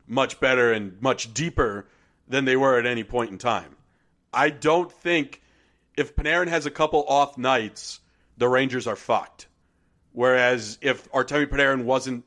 [0.06, 1.88] much better and much deeper
[2.28, 3.78] than they were at any point in time.
[4.34, 5.42] I don't think
[5.96, 8.02] if Panarin has a couple off nights,
[8.36, 9.48] the Rangers are fucked.
[10.12, 12.26] Whereas if Artemi Panarin wasn't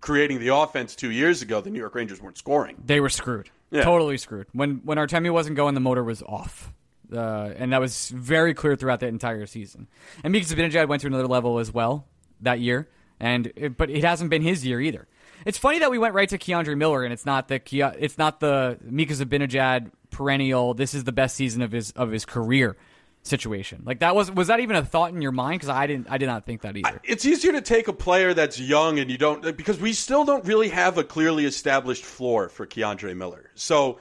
[0.00, 2.76] creating the offense two years ago, the New York Rangers weren't scoring.
[2.84, 3.50] They were screwed.
[3.70, 3.82] Yeah.
[3.82, 4.46] Totally screwed.
[4.52, 6.72] When when Artemi wasn't going, the motor was off.
[7.12, 9.88] Uh, and that was very clear throughout that entire season.
[10.22, 12.06] And Mika Zibanejad went to another level as well
[12.40, 15.08] that year, and it, but it hasn't been his year either.
[15.44, 17.60] It's funny that we went right to K'Andre Miller, and it's not the
[17.98, 20.74] it's not the Mika Zibanejad perennial.
[20.74, 22.76] This is the best season of his of his career
[23.22, 23.82] situation.
[23.84, 25.60] Like that was was that even a thought in your mind?
[25.60, 27.00] Because I didn't I did not think that either.
[27.04, 30.44] It's easier to take a player that's young and you don't because we still don't
[30.44, 33.50] really have a clearly established floor for K'Andre Miller.
[33.54, 33.98] So,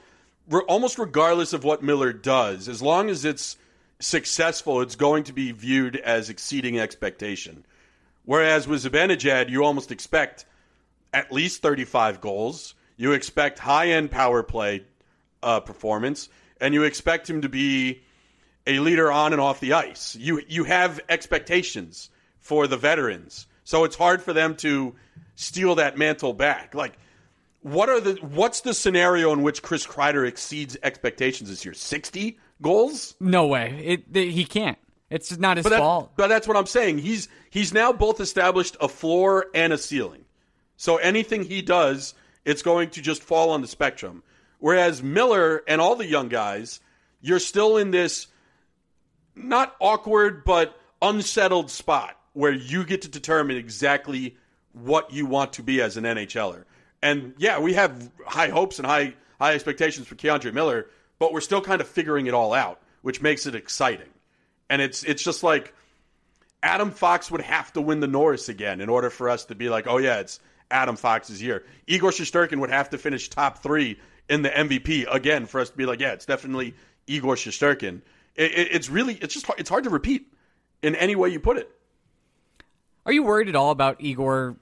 [0.47, 3.58] we're almost regardless of what Miller does, as long as it's
[3.99, 7.65] successful, it's going to be viewed as exceeding expectation.
[8.25, 10.45] Whereas with Zibanejad, you almost expect
[11.13, 12.75] at least 35 goals.
[12.97, 14.86] You expect high end power play
[15.43, 16.29] uh, performance,
[16.60, 18.01] and you expect him to be
[18.69, 20.15] a leader on and off the ice.
[20.15, 24.95] You you have expectations for the veterans, so it's hard for them to
[25.36, 26.73] steal that mantle back.
[26.75, 26.97] Like,
[27.62, 31.73] what are the what's the scenario in which Chris Kreider exceeds expectations this year?
[31.73, 33.15] 60 goals?
[33.19, 33.82] No way.
[33.84, 34.77] It, it he can't.
[35.10, 36.12] It's not his But, that- fault.
[36.15, 36.99] but that's what I'm saying.
[36.99, 40.25] He's he's now both established a floor and a ceiling.
[40.77, 42.13] So anything he does,
[42.45, 44.23] it's going to just fall on the spectrum.
[44.60, 46.79] Whereas Miller and all the young guys,
[47.21, 48.27] you're still in this
[49.43, 54.38] not awkward but unsettled spot where you get to determine exactly
[54.73, 56.63] what you want to be as an NHLer.
[57.02, 61.41] And yeah, we have high hopes and high high expectations for K'Andre Miller, but we're
[61.41, 64.10] still kind of figuring it all out, which makes it exciting.
[64.69, 65.73] And it's it's just like
[66.62, 69.69] Adam Fox would have to win the Norris again in order for us to be
[69.69, 71.63] like, oh yeah, it's Adam Fox's year.
[71.88, 73.99] Igor Shesterkin would have to finish top three
[74.30, 76.75] in the MVP again for us to be like, yeah, it's definitely
[77.08, 78.02] Igor Shesterkin.
[78.36, 80.32] It, it, it's really, it's just, hard, it's hard to repeat
[80.82, 81.70] in any way you put it.
[83.06, 84.56] Are you worried at all about Igor,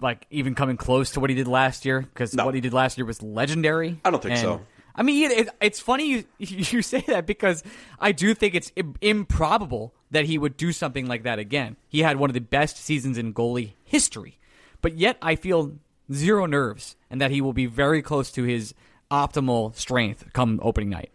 [0.00, 2.00] like even coming close to what he did last year?
[2.00, 2.44] Because No.
[2.46, 4.00] what he did last year was legendary.
[4.04, 4.60] I don't think And- so.
[4.92, 7.62] I mean, it, it's funny you you say that because
[8.00, 11.76] I do think it's improbable that he would do something like that again.
[11.88, 14.38] He had one of the best seasons in goalie history,
[14.82, 15.78] but yet I feel
[16.12, 18.74] zero nerves and that he will be very close to his
[19.12, 21.10] optimal strength come opening night.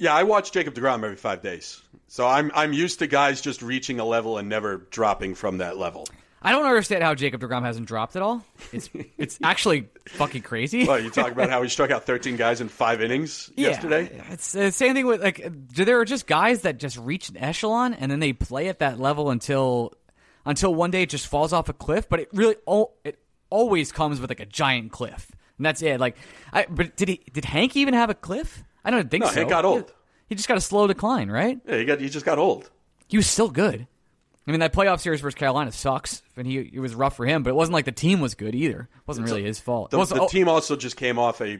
[0.00, 3.60] Yeah, I watch Jacob Degrom every five days, so I'm I'm used to guys just
[3.60, 6.08] reaching a level and never dropping from that level.
[6.40, 8.42] I don't understand how Jacob Degrom hasn't dropped at all.
[8.72, 10.86] It's it's actually fucking crazy.
[10.86, 14.10] Well, you talk about how he struck out 13 guys in five innings yesterday.
[14.30, 15.46] It's the same thing with like.
[15.74, 18.78] Do there are just guys that just reach an echelon and then they play at
[18.78, 19.92] that level until
[20.46, 22.08] until one day it just falls off a cliff.
[22.08, 23.18] But it really all it
[23.50, 26.00] always comes with like a giant cliff, and that's it.
[26.00, 26.16] Like,
[26.54, 28.64] I but did he did Hank even have a cliff?
[28.84, 29.34] I don't think No, so.
[29.34, 29.86] Hank got old.
[30.28, 31.58] He, he just got a slow decline, right?
[31.66, 32.70] Yeah, he got he just got old.
[33.08, 33.86] He was still good.
[34.46, 37.42] I mean, that playoff series versus Carolina sucks, and he it was rough for him.
[37.42, 38.88] But it wasn't like the team was good either.
[38.92, 39.90] It wasn't really his fault.
[39.90, 41.58] The, it was, the oh, team also just came off a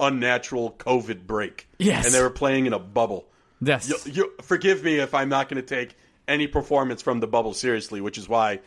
[0.00, 1.68] unnatural COVID break.
[1.78, 2.06] Yes.
[2.06, 3.26] and they were playing in a bubble.
[3.60, 3.88] Yes.
[3.88, 7.54] You, you, forgive me if I'm not going to take any performance from the bubble
[7.54, 8.60] seriously, which is why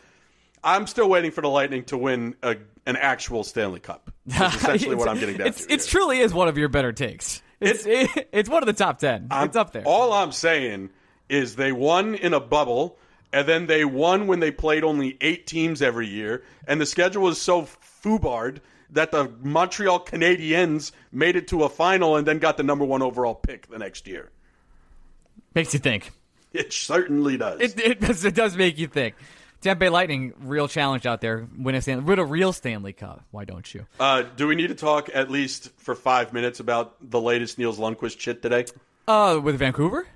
[0.64, 4.10] I'm still waiting for the Lightning to win a, an actual Stanley Cup.
[4.26, 5.72] That's essentially what I'm getting down it's, to.
[5.72, 6.00] It's here.
[6.00, 7.42] truly is one of your better takes.
[7.60, 7.84] It's
[8.32, 9.84] it's one of the top 10 I'm- it's up there.
[9.86, 10.90] All I'm saying
[11.28, 12.98] is they won in a bubble,
[13.32, 17.22] and then they won when they played only eight teams every year, and the schedule
[17.22, 17.62] was so
[18.02, 18.58] foobarred
[18.90, 23.02] that the Montreal Canadiens made it to a final and then got the number one
[23.02, 24.30] overall pick the next year.
[25.54, 26.12] Makes you think.
[26.52, 27.60] It certainly does.
[27.60, 29.14] It, it, does, it does make you think.
[29.60, 31.48] Tampa Bay Lightning, real challenge out there.
[31.58, 33.24] Win a Stanley, win a real Stanley Cup.
[33.30, 33.86] Why don't you?
[33.98, 37.78] uh, do we need to talk at least for five minutes about the latest Nils
[37.78, 38.66] Lundkvist shit today?
[39.08, 40.06] Uh, with Vancouver?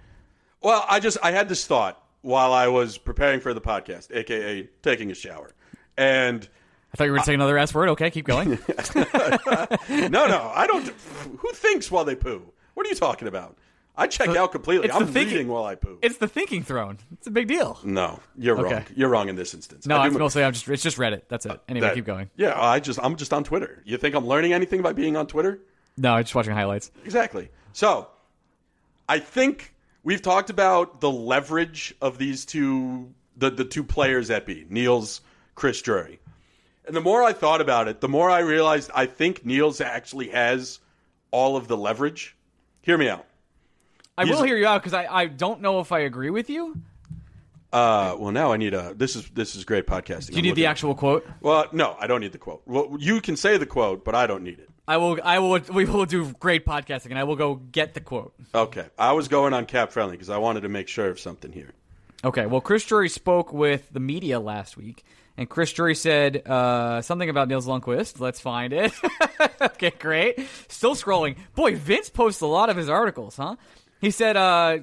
[0.63, 4.69] Well, I just I had this thought while I was preparing for the podcast, aka
[4.83, 5.53] taking a shower,
[5.97, 6.47] and
[6.93, 7.89] I thought you were going to say another S word.
[7.91, 8.51] Okay, keep going.
[9.89, 10.87] no, no, I don't.
[11.39, 12.43] Who thinks while they poo?
[12.75, 13.57] What are you talking about?
[13.97, 14.91] I checked uh, out completely.
[14.91, 15.99] I'm thinking- reading while I poo.
[16.01, 16.99] it's the thinking throne.
[17.13, 17.79] It's a big deal.
[17.85, 18.75] no, you're Okay.
[18.75, 18.85] wrong.
[18.97, 19.87] You're wrong in this instance.
[19.87, 21.23] No, I I'm mostly I'm just it's just Reddit.
[21.29, 21.61] That's it.
[21.69, 22.31] Anyway, that- keep going.
[22.37, 23.83] Yeah, I just I'm just on Twitter.
[23.85, 25.61] You think I'm learning anything by being on Twitter?
[25.97, 26.91] No, I'm just watching highlights.
[27.05, 27.51] Exactly.
[27.73, 28.09] So,
[29.09, 34.47] I think we've talked about the leverage of these two, the, the two players at
[34.47, 35.21] B, Nils,
[35.57, 36.21] Chris Drury.
[36.87, 40.29] And the more I thought about it, the more I realized I think Nils actually
[40.31, 40.79] has
[41.31, 42.37] all of the leverage.
[42.83, 43.27] Hear me out.
[44.21, 46.81] I will hear you out because I, I don't know if I agree with you.
[47.73, 48.95] Uh, well, now I need a.
[48.95, 50.31] This is this is great podcasting.
[50.31, 51.27] Do you need the actual quote?
[51.41, 52.63] Well, no, I don't need the quote.
[52.67, 54.69] Well, you can say the quote, but I don't need it.
[54.89, 55.19] I will.
[55.23, 55.61] I will.
[55.73, 58.35] We will do great podcasting, and I will go get the quote.
[58.53, 61.53] Okay, I was going on cap friendly because I wanted to make sure of something
[61.53, 61.73] here.
[62.25, 62.47] Okay.
[62.47, 65.05] Well, Chris Drury spoke with the media last week,
[65.37, 68.21] and Chris Drury said uh, something about Nils Lundkvist.
[68.21, 68.93] Let's find it.
[69.61, 70.41] okay, great.
[70.69, 71.37] Still scrolling.
[71.55, 73.57] Boy, Vince posts a lot of his articles, huh?
[74.01, 74.79] He said, uh,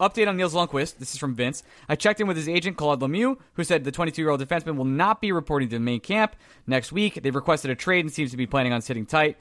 [0.00, 0.98] update on Nils Lundkvist.
[0.98, 1.62] This is from Vince.
[1.88, 4.76] I checked in with his agent, Claude Lemieux, who said the 22 year old defenseman
[4.76, 6.34] will not be reporting to the main camp
[6.66, 7.22] next week.
[7.22, 9.36] They've requested a trade and seems to be planning on sitting tight.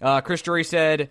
[0.00, 1.10] Uh, Chris Drury said,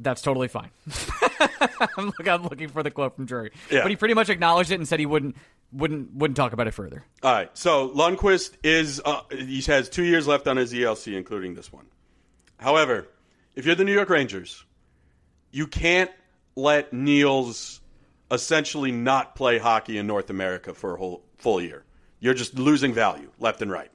[0.00, 0.70] that's totally fine.
[1.96, 3.82] I'm, look, I'm looking for the quote from Drury, Yeah.
[3.82, 5.36] but he pretty much acknowledged it and said he wouldn't
[5.72, 7.04] wouldn't wouldn't talk about it further.
[7.22, 7.50] All right.
[7.56, 11.86] So Lundkvist is uh, he has two years left on his ELC, including this one.
[12.58, 13.08] However,
[13.54, 14.64] if you're the New York Rangers,
[15.50, 16.10] you can't
[16.56, 17.80] let Nils
[18.30, 21.84] essentially not play hockey in North America for a whole full year.
[22.20, 23.90] You're just losing value left and right.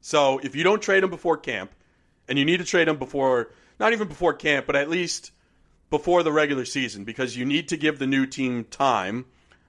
[0.00, 1.72] So if you don't trade him before camp,
[2.28, 5.32] and you need to trade him before, not even before camp, but at least
[5.90, 9.26] before the regular season, because you need to give the new team time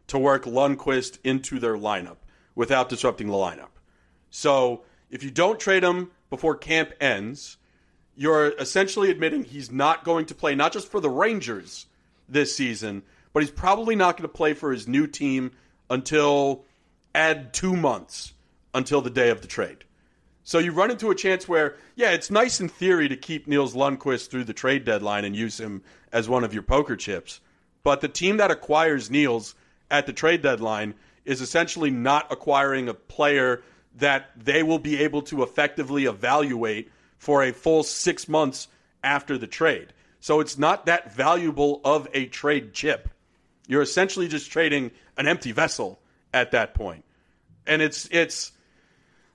[0.07, 2.17] to work Lundkvist into their lineup
[2.53, 3.69] without disrupting the lineup.
[4.29, 7.57] So if you don't trade him before camp ends,
[8.15, 11.85] you're essentially admitting he's not going to play not just for the Rangers
[12.29, 15.51] this season, but he's probably not going to play for his new team
[15.89, 16.63] until
[17.13, 18.33] add two months
[18.73, 19.83] until the day of the trade.
[20.43, 23.73] So you run into a chance where, yeah, it's nice in theory to keep Nils
[23.73, 27.41] Lundkvist through the trade deadline and use him as one of your poker chips.
[27.83, 29.55] But the team that acquires Nils
[29.89, 30.93] at the trade deadline
[31.25, 33.63] is essentially not acquiring a player
[33.95, 36.91] that they will be able to effectively evaluate
[37.25, 38.67] for a full six months
[39.03, 39.91] after the trade.
[40.19, 43.09] So it's not that valuable of a trade chip.
[43.67, 45.99] You're essentially just trading an empty vessel
[46.35, 47.03] at that point.
[47.65, 48.51] And it's it's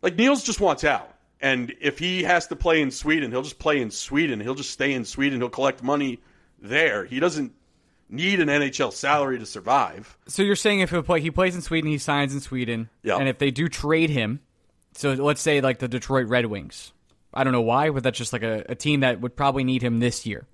[0.02, 1.12] like Nils just wants out.
[1.40, 4.38] And if he has to play in Sweden, he'll just play in Sweden.
[4.38, 5.40] He'll just stay in Sweden.
[5.40, 6.20] He'll collect money
[6.60, 7.04] there.
[7.06, 7.52] He doesn't
[8.08, 10.16] need an NHL salary to survive.
[10.28, 13.16] So you're saying if he, play, he plays in Sweden, he signs in Sweden, Yeah.
[13.16, 14.40] and if they do trade him,
[14.94, 16.92] so let's say like the Detroit Red Wings,
[17.32, 19.82] I don't know why, but that's just like a, a team that would probably need
[19.82, 20.46] him this year.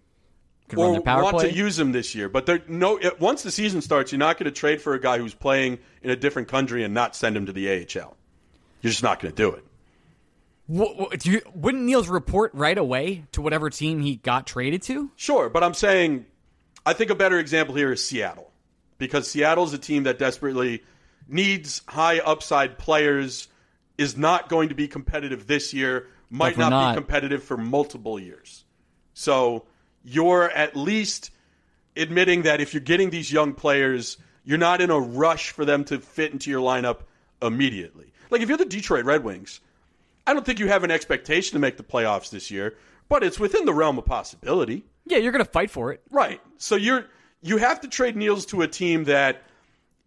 [0.68, 1.50] Could or want play.
[1.50, 2.28] to use him this year.
[2.28, 5.00] But there, no, it, once the season starts, you're not going to trade for a
[5.00, 8.16] guy who's playing in a different country and not send him to the AHL.
[8.82, 9.64] You're just not going to do it.
[10.66, 14.82] Wha- wha- do you, wouldn't Nils report right away to whatever team he got traded
[14.82, 15.10] to?
[15.14, 16.26] Sure, but I'm saying
[16.86, 18.50] I think a better example here is Seattle.
[18.98, 20.82] Because Seattle's a team that desperately
[21.28, 23.48] needs high upside players,
[23.98, 26.92] is not going to be competitive this year, might not, not.
[26.92, 28.64] be competitive for multiple years.
[29.14, 29.64] So
[30.04, 31.30] you're at least
[31.96, 35.84] admitting that if you're getting these young players, you're not in a rush for them
[35.84, 37.00] to fit into your lineup
[37.42, 38.12] immediately.
[38.30, 39.60] Like if you're the Detroit Red Wings,
[40.26, 42.76] I don't think you have an expectation to make the playoffs this year,
[43.08, 44.84] but it's within the realm of possibility.
[45.06, 46.02] Yeah, you're going to fight for it.
[46.10, 46.40] Right.
[46.58, 47.06] So you're
[47.42, 49.42] you have to trade Nils to a team that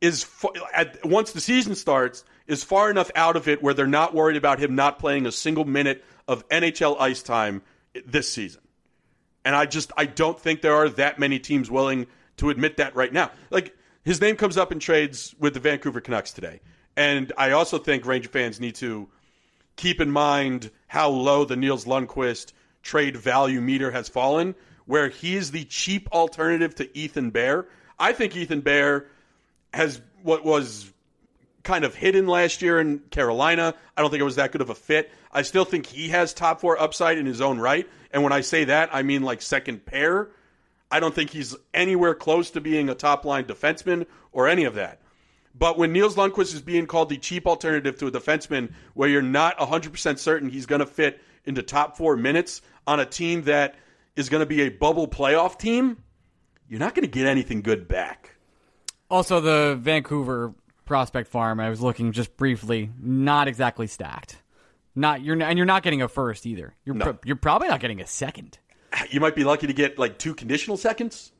[0.02, 0.26] is
[0.74, 4.36] at, once the season starts is far enough out of it where they're not worried
[4.36, 7.62] about him not playing a single minute of NHL ice time
[8.06, 8.62] this season.
[9.46, 12.08] And I just I don't think there are that many teams willing
[12.38, 13.32] to admit that right now.
[13.52, 16.62] Like his name comes up in trades with the Vancouver Canucks today.
[16.98, 19.08] And I also think Ranger fans need to
[19.76, 25.36] keep in mind how low the Nils Lundkvist trade value meter has fallen, where he
[25.36, 27.68] is the cheap alternative to Ethan Bear.
[27.98, 29.06] I think Ethan Bear
[29.74, 30.92] has what was
[31.64, 33.76] kind of hidden last year in Carolina.
[33.96, 35.12] I don't think it was that good of a fit.
[35.32, 37.88] I still think he has top four upside in his own right.
[38.12, 40.30] And when I say that, I mean like second pair.
[40.92, 44.76] I don't think he's anywhere close to being a top line defenseman or any of
[44.76, 45.02] that.
[45.54, 49.22] But when Nils Lundkvist is being called the cheap alternative to a defenseman where you're
[49.22, 53.76] not 100% certain he's going to fit into top four minutes on a team that
[54.16, 55.98] is going to be a bubble playoff team,
[56.68, 58.36] you're not going to get anything good back.
[59.10, 60.54] Also, the Vancouver
[60.90, 61.60] prospect farm.
[61.62, 62.90] I was looking just briefly.
[63.00, 64.36] Not exactly stacked.
[64.96, 66.74] Not you're and you're not getting a first either.
[66.84, 67.06] You're No.
[67.06, 68.58] pro- you're probably not getting a second
[69.12, 71.32] You might be lucky to get like two conditional seconds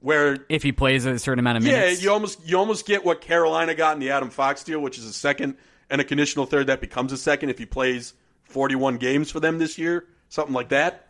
[0.00, 3.04] where if he plays a certain amount of minutes, yeah, you almost you almost get
[3.04, 5.56] what Carolina got in the Adam Fox deal, which is a second
[5.88, 8.14] and a conditional third that becomes a second if he plays
[8.44, 11.06] 41 games for them this year, something like that.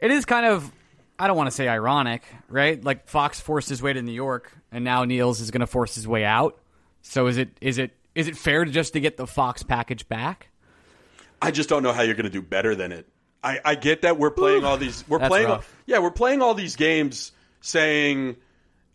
[0.00, 0.72] It is kind of
[1.18, 2.82] I don't want to say ironic, right?
[2.82, 5.94] Like Fox forced his way to New York, and now Nils is going to force
[5.94, 6.58] his way out.
[7.02, 10.08] So is it is it is it fair to just to get the Fox package
[10.08, 10.48] back?
[11.40, 13.08] I just don't know how you're going to do better than it.
[13.42, 15.04] I, I get that we're playing all these.
[15.08, 15.48] We're That's playing.
[15.48, 15.72] rough.
[15.86, 18.36] Yeah, we're playing all these games saying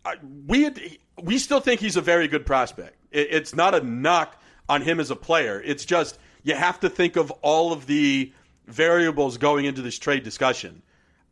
[0.04, 0.80] I- we had,
[1.22, 2.96] we still think he's a very good prospect.
[3.10, 5.62] It, it's not a knock on him as a player.
[5.64, 8.32] It's just you have to think of all of the
[8.66, 10.82] variables going into this trade discussion.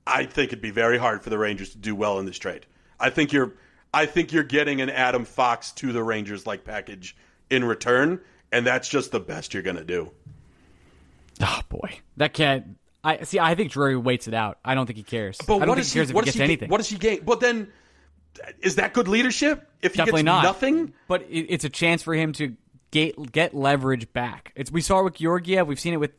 [0.06, 2.66] I think it'd be very hard for the Rangers to do well in this trade.
[2.98, 3.52] I think you're
[3.94, 7.16] I think you're getting an Adam Fox to the Rangers like package
[7.50, 10.10] in return, and that's just the best you're going to do.
[11.40, 12.78] Oh boy, that can't.
[13.04, 13.38] I see.
[13.38, 14.58] I think Drury waits it out.
[14.64, 15.38] I don't think he cares.
[15.46, 16.66] But I don't what think does he cares he, if what he he anything.
[16.66, 17.20] Gain, what does he gain?
[17.24, 17.68] But then,
[18.60, 19.68] is that good leadership?
[19.82, 20.42] If he Definitely gets not.
[20.44, 22.56] nothing, But it, it's a chance for him to
[22.92, 24.52] get get leverage back.
[24.54, 25.66] It's we saw it with Georgiev.
[25.66, 26.12] We've seen it with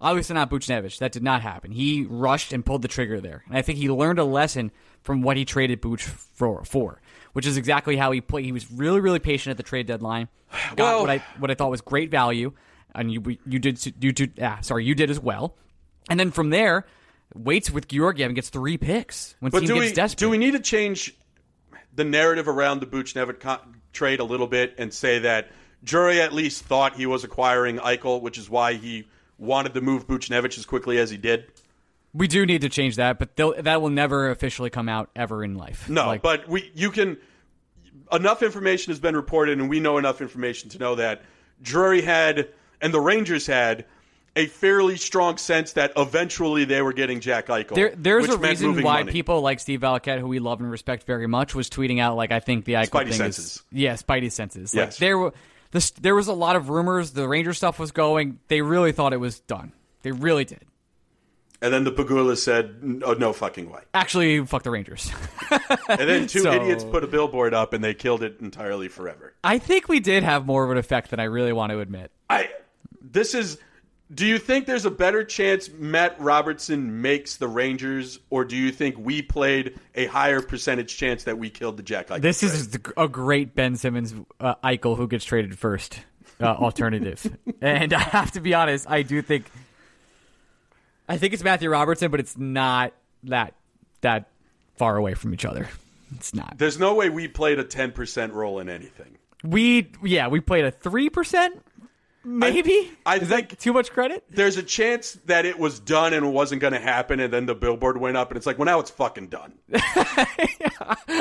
[0.00, 0.98] obviously not Buchnevich.
[0.98, 1.70] That did not happen.
[1.72, 4.70] He rushed and pulled the trigger there, and I think he learned a lesson
[5.02, 6.64] from what he traded Buch for.
[6.64, 7.00] for
[7.34, 8.44] which is exactly how he played.
[8.44, 10.28] He was really really patient at the trade deadline.
[10.74, 12.52] Got Well- what I what I thought was great value,
[12.94, 15.54] and you you did you did ah, sorry you did as well.
[16.10, 16.86] And then from there,
[17.34, 20.18] waits with Georgiev and gets three picks when but team do gets we desperate.
[20.26, 21.14] do we need to change
[21.94, 23.60] the narrative around the Buchnevich co-
[23.92, 25.48] trade a little bit and say that
[25.84, 29.06] Drury at least thought he was acquiring Eichel, which is why he
[29.38, 31.46] wanted to move Buchnevich as quickly as he did.
[32.14, 35.54] We do need to change that, but that will never officially come out ever in
[35.56, 35.88] life.
[35.88, 37.18] No, Like, but we you can
[38.12, 41.22] enough information has been reported, and we know enough information to know that
[41.62, 42.48] Drury had
[42.80, 43.84] and the Rangers had
[44.36, 47.74] a fairly strong sense that eventually they were getting Jack Eichel.
[47.74, 49.12] There, there's a reason why money.
[49.12, 52.30] people like Steve Valiquette, who we love and respect very much, was tweeting out like
[52.30, 53.44] I think the Eichel Spidey thing senses.
[53.46, 54.74] is yeah, Spidey senses.
[54.74, 54.98] Like Yes.
[54.98, 55.32] there were
[55.70, 57.12] this, there was a lot of rumors.
[57.12, 58.38] The Ranger stuff was going.
[58.48, 59.72] They really thought it was done.
[60.02, 60.64] They really did.
[61.60, 65.10] and then the Pegula said, "Oh no, fucking way." Actually, fuck the Rangers.
[65.88, 69.32] And then two So- idiots put a billboard up, and they killed it entirely forever.
[69.42, 72.10] I think we did have more of an effect than I really want to admit.
[72.28, 72.50] I
[73.00, 73.58] this is.
[74.12, 78.72] Do you think there's a better chance Matt Robertson makes the Rangers, or do you
[78.72, 82.22] think we played a higher percentage chance that we killed the Jack Eichel?
[82.22, 86.00] This is a great Ben Simmons uh, Eichel who gets traded first
[86.40, 88.88] uh, alternative, and I have to be honest.
[88.88, 89.44] I do think,
[91.06, 92.94] I think it's Matthew Robertson, but it's not
[93.24, 93.54] that
[94.00, 94.30] that
[94.76, 95.68] far away from each other.
[96.16, 96.56] It's not.
[96.56, 99.18] There's no way we played a 10% role in anything.
[99.44, 101.62] We yeah we played a three percent
[102.24, 102.90] maybe.
[103.06, 104.24] I is think- that too much credit?
[104.30, 107.46] There's a chance that it was done and it wasn't going to happen, and then
[107.46, 109.54] the billboard went up, and it's like, well, now it's fucking done.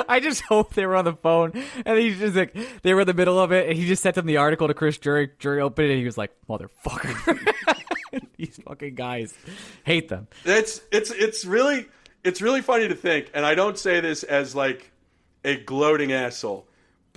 [0.10, 1.52] I just hope they were on the phone
[1.86, 4.16] and he's just like they were in the middle of it and he just sent
[4.16, 5.30] them the article to Chris Drury.
[5.40, 7.54] Drury opened it and he was like, "Motherfucker,
[8.38, 9.34] these fucking guys
[9.84, 11.88] hate them." It's it's it's really
[12.24, 14.92] it's really funny to think, and I don't say this as like
[15.44, 16.68] a gloating asshole,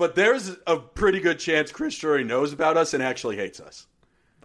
[0.00, 3.86] but there's a pretty good chance Chris Drury knows about us and actually hates us.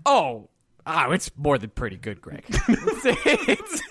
[0.05, 0.49] Oh,
[0.85, 2.43] oh, it's more than pretty good, Greg.
[2.49, 3.81] it's,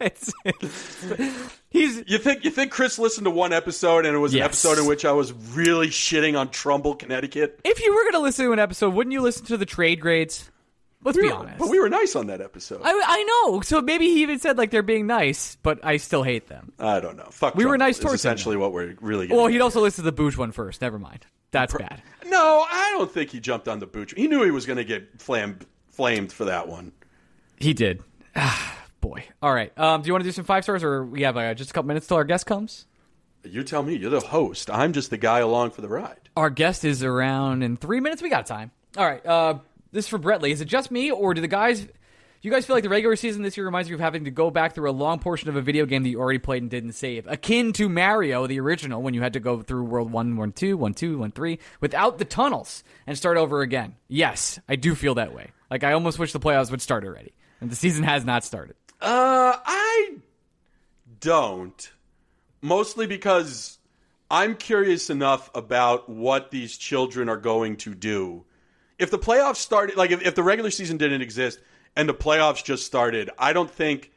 [0.00, 4.32] it's, it's- he's You think you think Chris listened to one episode and it was
[4.32, 7.60] an episode in which I was really shitting on Trumbull, Connecticut?
[7.64, 10.00] if you were going to listen to an episode, wouldn't you listen to the trade
[10.00, 10.50] grades?
[11.08, 11.58] Let's be honest.
[11.58, 12.80] But we were nice on that episode.
[12.84, 13.60] I, I, know.
[13.60, 16.72] So maybe he even said like they're being nice, but I still hate them.
[16.78, 17.28] I don't know.
[17.30, 17.54] Fuck.
[17.54, 19.26] We were nice towards him, essentially what we're really.
[19.26, 20.80] Getting Well, he'd also listed the Booch one first.
[20.80, 21.26] Never mind.
[21.50, 22.02] That's bad.
[22.26, 24.12] No, I don't think he jumped on the boot.
[24.16, 26.92] He knew he was going to get flamed, flamed for that one.
[27.56, 28.02] He did.
[28.36, 29.24] Ah, Boy.
[29.42, 29.76] All right.
[29.78, 31.72] Um, do you want to do some five stars, or we have uh, just a
[31.72, 32.86] couple minutes till our guest comes?
[33.44, 33.96] You tell me.
[33.96, 34.70] You're the host.
[34.70, 36.28] I'm just the guy along for the ride.
[36.36, 38.22] Our guest is around in three minutes.
[38.22, 38.72] We got time.
[38.96, 39.24] All right.
[39.24, 39.58] Uh,
[39.92, 40.50] this is for Bretley.
[40.50, 41.80] Is it just me, or do the guys?
[42.40, 44.30] Do you guys feel like the regular season this year reminds you of having to
[44.30, 46.70] go back through a long portion of a video game that you already played and
[46.70, 50.36] didn't save, akin to Mario, the original, when you had to go through World One,
[50.36, 53.96] One, Two, One, Two, One, Three, without the tunnels and start over again?
[54.06, 55.50] Yes, I do feel that way.
[55.68, 58.76] Like I almost wish the playoffs would start already, and the season has not started.
[59.00, 60.14] Uh, I
[61.20, 61.90] don't.
[62.60, 63.78] Mostly because
[64.30, 68.44] I'm curious enough about what these children are going to do.
[68.98, 71.60] If the playoffs started, like if, if the regular season didn't exist
[71.96, 74.10] and the playoffs just started, I don't think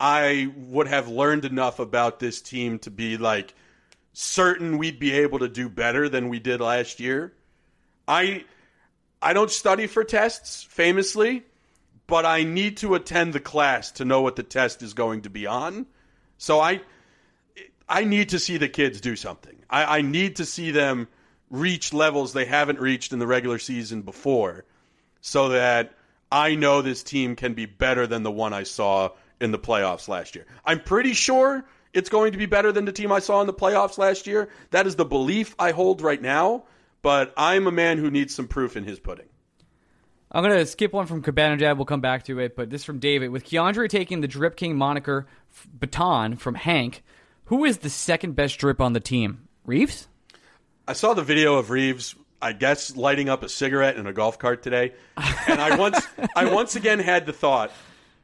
[0.00, 3.54] I would have learned enough about this team to be like
[4.12, 7.34] certain we'd be able to do better than we did last year.
[8.06, 8.44] I
[9.20, 11.42] I don't study for tests famously,
[12.06, 15.30] but I need to attend the class to know what the test is going to
[15.30, 15.86] be on.
[16.38, 16.80] So I
[17.88, 19.56] I need to see the kids do something.
[19.68, 21.08] I, I need to see them
[21.50, 24.64] reach levels they haven't reached in the regular season before
[25.20, 25.94] so that
[26.30, 30.08] I know this team can be better than the one I saw in the playoffs
[30.08, 30.46] last year.
[30.64, 33.54] I'm pretty sure it's going to be better than the team I saw in the
[33.54, 34.50] playoffs last year.
[34.70, 36.64] That is the belief I hold right now,
[37.02, 39.26] but I'm a man who needs some proof in his pudding.
[40.30, 41.76] I'm gonna skip one from Cabanajad.
[41.76, 43.30] We'll come back to it, but this from David.
[43.30, 45.26] With K'Andre taking the Drip King moniker
[45.72, 47.02] baton from Hank,
[47.46, 49.48] who is the second best drip on the team?
[49.64, 50.06] Reaves?
[50.88, 54.38] I saw the video of Reaves, I guess, lighting up a cigarette in a golf
[54.38, 54.94] cart today,
[55.46, 56.00] and I once,
[56.34, 57.72] I once again had the thought,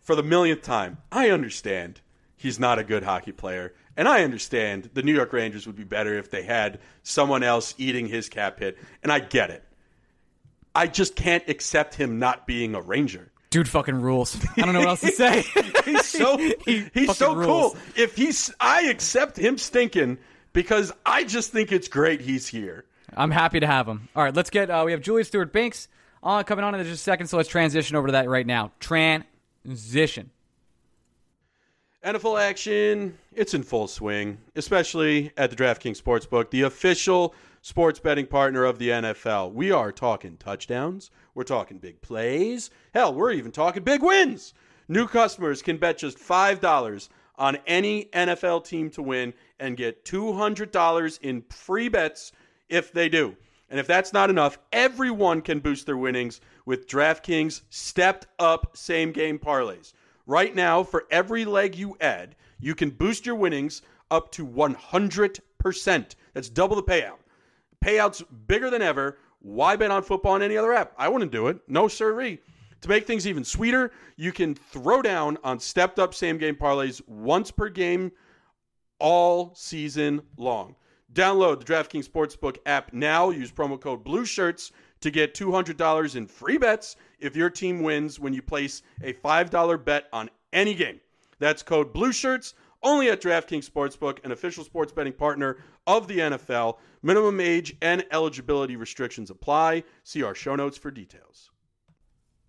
[0.01, 2.01] for the millionth time, I understand
[2.39, 5.85] he's not a good hockey player, and I understand the New York Rangers would be
[5.85, 9.63] better if they had someone else eating his cap hit, and I get it.
[10.75, 13.31] I just can't accept him not being a Ranger.
[13.51, 14.43] Dude fucking rules.
[14.57, 15.45] I don't know what else to say.
[15.85, 17.77] He's so He he's so cool.
[17.95, 20.17] If he's, I accept him stinking
[20.55, 22.87] because I just think it's great he's here.
[23.15, 24.09] I'm happy to have him.
[24.17, 24.71] All right, let's get.
[24.71, 25.89] Uh, we have Julia Stewart Binks
[26.23, 28.73] on coming on in just a second, so let's transition over to that right now.
[28.81, 30.31] Transition.
[32.03, 38.27] NFL action, it's in full swing, especially at the DraftKings Sportsbook, the official sports betting
[38.27, 39.53] partner of the NFL.
[39.55, 44.53] We are talking touchdowns, we're talking big plays, hell, we're even talking big wins.
[44.87, 51.21] New customers can bet just $5 on any NFL team to win and get $200
[51.21, 52.33] in free bets
[52.69, 53.37] if they do.
[53.71, 59.13] And if that's not enough, everyone can boost their winnings with DraftKings stepped up same
[59.13, 59.93] game parlays.
[60.27, 66.15] Right now, for every leg you add, you can boost your winnings up to 100%.
[66.35, 67.19] That's double the payout.
[67.85, 69.19] Payouts bigger than ever.
[69.41, 70.93] Why bet on football on any other app?
[70.97, 71.59] I wouldn't do it.
[71.69, 72.41] No sirree.
[72.85, 77.01] To make things even sweeter, you can throw down on stepped up same game parlays
[77.09, 78.13] once per game
[78.99, 80.77] all season long.
[81.15, 83.31] Download the DraftKings Sportsbook app now.
[83.31, 88.35] Use promo code BLUESHIRTS to get $200 in free bets if your team wins when
[88.35, 91.01] you place a $5 bet on any game.
[91.39, 95.57] That's code BLUESHIRTS only at DraftKings Sportsbook, an official sports betting partner
[95.87, 96.77] of the NFL.
[97.03, 99.85] Minimum age and eligibility restrictions apply.
[100.03, 101.51] See our show notes for details.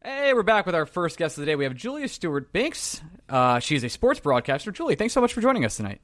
[0.06, 1.56] Hey, we're back with our first guest of the day.
[1.56, 3.02] We have Julia Stewart Binks.
[3.28, 4.72] Uh, she's a sports broadcaster.
[4.72, 6.00] Julie, thanks so much for joining us tonight.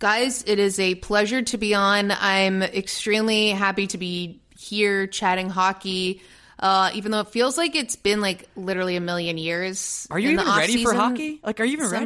[0.00, 2.10] Guys, it is a pleasure to be on.
[2.10, 6.20] I'm extremely happy to be here chatting hockey.
[6.58, 10.08] Uh, even though it feels like it's been like literally a million years.
[10.10, 11.38] Are you even ready for hockey?
[11.44, 12.04] Like, are you even ready?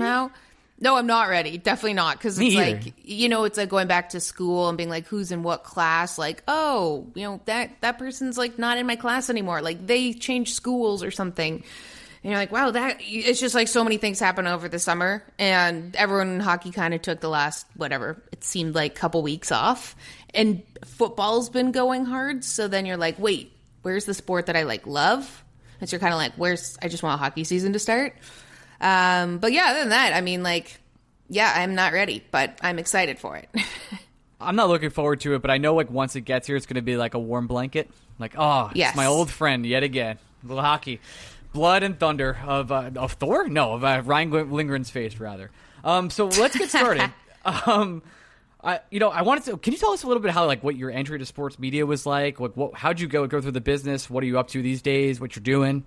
[0.79, 1.57] No, I'm not ready.
[1.57, 2.19] Definitely not.
[2.19, 2.77] Because it's either.
[2.77, 5.65] like you know, it's like going back to school and being like, who's in what
[5.65, 6.19] class?
[6.19, 9.63] Like, oh, you know that that person's like not in my class anymore.
[9.63, 11.65] Like they changed schools or something.
[12.23, 15.23] And you're like, wow, that it's just like so many things happen over the summer,
[15.39, 19.53] and everyone in hockey kind of took the last whatever it seemed like couple weeks
[19.53, 19.95] off,
[20.35, 22.43] and football's been going hard.
[22.43, 23.53] So then you're like, wait,
[23.83, 25.45] where's the sport that I like love?
[25.81, 28.17] And so you're kind of like, where's I just want hockey season to start.
[28.81, 30.81] Um, but yeah, other than that, I mean, like,
[31.29, 33.49] yeah, I'm not ready, but I'm excited for it.
[34.41, 36.67] I'm not looking forward to it, but I know like once it gets here, it's
[36.67, 37.91] going to be like a warm blanket.
[38.19, 38.91] Like, oh, Yes.
[38.91, 40.19] it's my old friend yet again.
[40.45, 41.01] little hockey,
[41.53, 43.49] blood and thunder of uh, of Thor?
[43.49, 45.51] No, of uh, Ryan Lindgren's face rather.
[45.85, 47.11] Um, so let's get started.
[47.67, 48.03] um,
[48.63, 49.57] I, you know, I wanted to.
[49.57, 51.87] Can you tell us a little bit how like what your entry to sports media
[51.87, 52.39] was like?
[52.41, 52.75] Like, what?
[52.75, 54.11] How'd you go go through the business?
[54.11, 55.19] What are you up to these days?
[55.21, 55.87] What you're doing?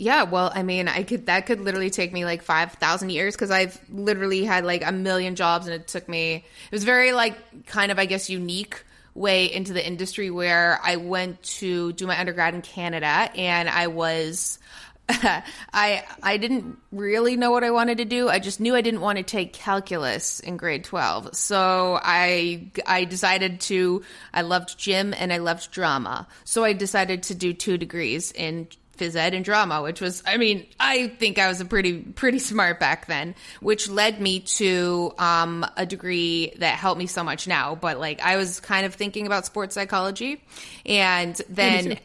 [0.00, 3.34] Yeah, well, I mean, I could that could literally take me like five thousand years
[3.34, 6.36] because I've literally had like a million jobs, and it took me.
[6.36, 8.84] It was very like kind of I guess unique
[9.14, 13.88] way into the industry where I went to do my undergrad in Canada, and I
[13.88, 14.60] was.
[15.10, 18.28] I I didn't really know what I wanted to do.
[18.28, 21.34] I just knew I didn't want to take calculus in grade 12.
[21.34, 24.02] So I I decided to
[24.34, 26.28] I loved gym and I loved drama.
[26.44, 28.68] So I decided to do two degrees in
[28.98, 32.38] phys ed and drama, which was I mean, I think I was a pretty pretty
[32.38, 37.48] smart back then, which led me to um, a degree that helped me so much
[37.48, 40.42] now, but like I was kind of thinking about sports psychology
[40.84, 41.98] and then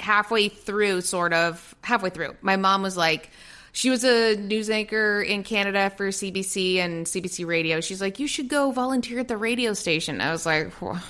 [0.00, 3.30] halfway through, sort of halfway through, my mom was like,
[3.72, 7.80] she was a news anchor in Canada for CBC and CBC Radio.
[7.80, 10.20] She's like, you should go volunteer at the radio station.
[10.20, 11.00] I was like, "Wha-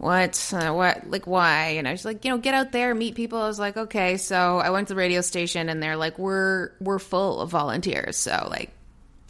[0.00, 1.74] what, uh, what, like, why?
[1.76, 3.38] And I was like, you know, get out there, meet people.
[3.38, 4.16] I was like, okay.
[4.16, 8.16] So I went to the radio station, and they're like, we're we're full of volunteers.
[8.16, 8.70] So like,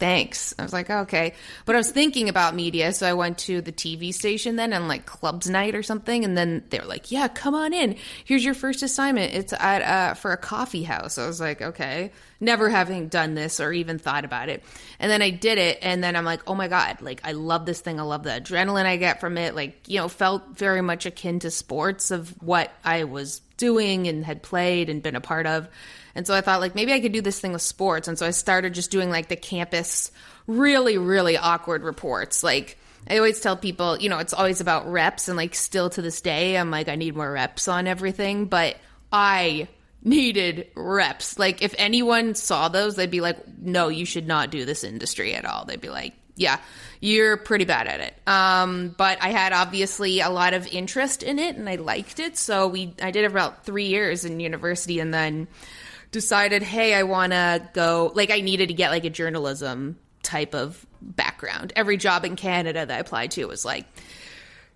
[0.01, 0.51] thanks.
[0.57, 1.35] I was like, okay.
[1.65, 4.87] But I was thinking about media, so I went to the TV station then and
[4.87, 7.95] like clubs night or something, and then they were like, yeah, come on in.
[8.25, 9.35] Here's your first assignment.
[9.35, 11.19] It's at uh, for a coffee house.
[11.19, 12.11] I was like, okay.
[12.39, 14.63] Never having done this or even thought about it.
[14.97, 17.67] And then I did it, and then I'm like, oh my God, like I love
[17.67, 17.99] this thing.
[17.99, 19.53] I love the adrenaline I get from it.
[19.53, 24.25] Like, you know, felt very much akin to sports of what I was doing and
[24.25, 25.69] had played and been a part of.
[26.15, 28.07] And so I thought like maybe I could do this thing with sports.
[28.07, 30.11] And so I started just doing like the campus
[30.47, 32.43] really, really awkward reports.
[32.43, 32.77] Like
[33.09, 36.21] I always tell people, you know, it's always about reps and like still to this
[36.21, 38.77] day I'm like I need more reps on everything, but
[39.11, 39.67] I
[40.03, 41.37] needed reps.
[41.37, 45.33] Like if anyone saw those, they'd be like, "No, you should not do this industry
[45.33, 46.59] at all." They'd be like, "Yeah,
[46.99, 51.39] you're pretty bad at it." Um, but I had obviously a lot of interest in
[51.39, 54.99] it and I liked it, so we I did it about 3 years in university
[54.99, 55.47] and then
[56.11, 60.53] decided, "Hey, I want to go like I needed to get like a journalism type
[60.53, 61.73] of background.
[61.75, 63.85] Every job in Canada that I applied to was like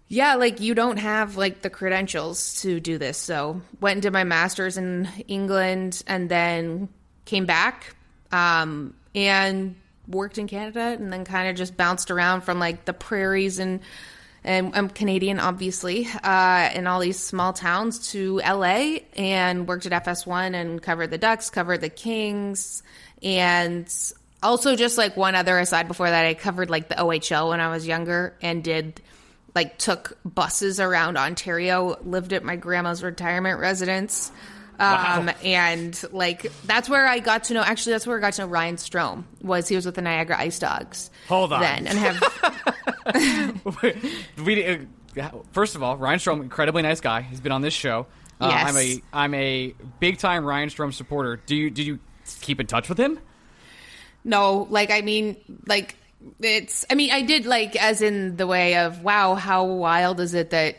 [0.08, 3.18] yeah, like you don't have like the credentials to do this.
[3.18, 6.90] So went and did my master's in England and then
[7.26, 7.96] came back
[8.32, 9.76] um, and
[10.08, 13.80] worked in Canada and then kind of just bounced around from like the prairies and
[14.46, 20.06] and I'm Canadian, obviously, uh, in all these small towns to LA and worked at
[20.06, 22.84] FS1 and covered the Ducks, covered the Kings,
[23.24, 23.92] and
[24.44, 27.70] also just like one other aside before that, I covered like the OHL when I
[27.70, 29.02] was younger and did
[29.56, 34.32] like took buses around Ontario, lived at my grandma's retirement residence.
[34.80, 38.42] Um, and like that's where I got to know actually that's where I got to
[38.42, 41.10] know Ryan Strome was he was with the Niagara Ice Dogs.
[41.28, 41.62] Hold on.
[41.62, 42.22] Then and have
[44.46, 44.88] we
[45.22, 47.22] uh, first of all, Ryan Strome, incredibly nice guy.
[47.22, 48.08] He's been on this show.
[48.40, 48.70] Uh, Yes.
[48.70, 51.38] I'm a I'm a big time Ryan Strome supporter.
[51.46, 52.00] Do you do you
[52.42, 53.20] keep in touch with him?
[54.24, 55.96] No, like I mean, like
[56.42, 56.86] it's.
[56.90, 60.50] I mean, I did like as in the way of wow, how wild is it
[60.50, 60.76] that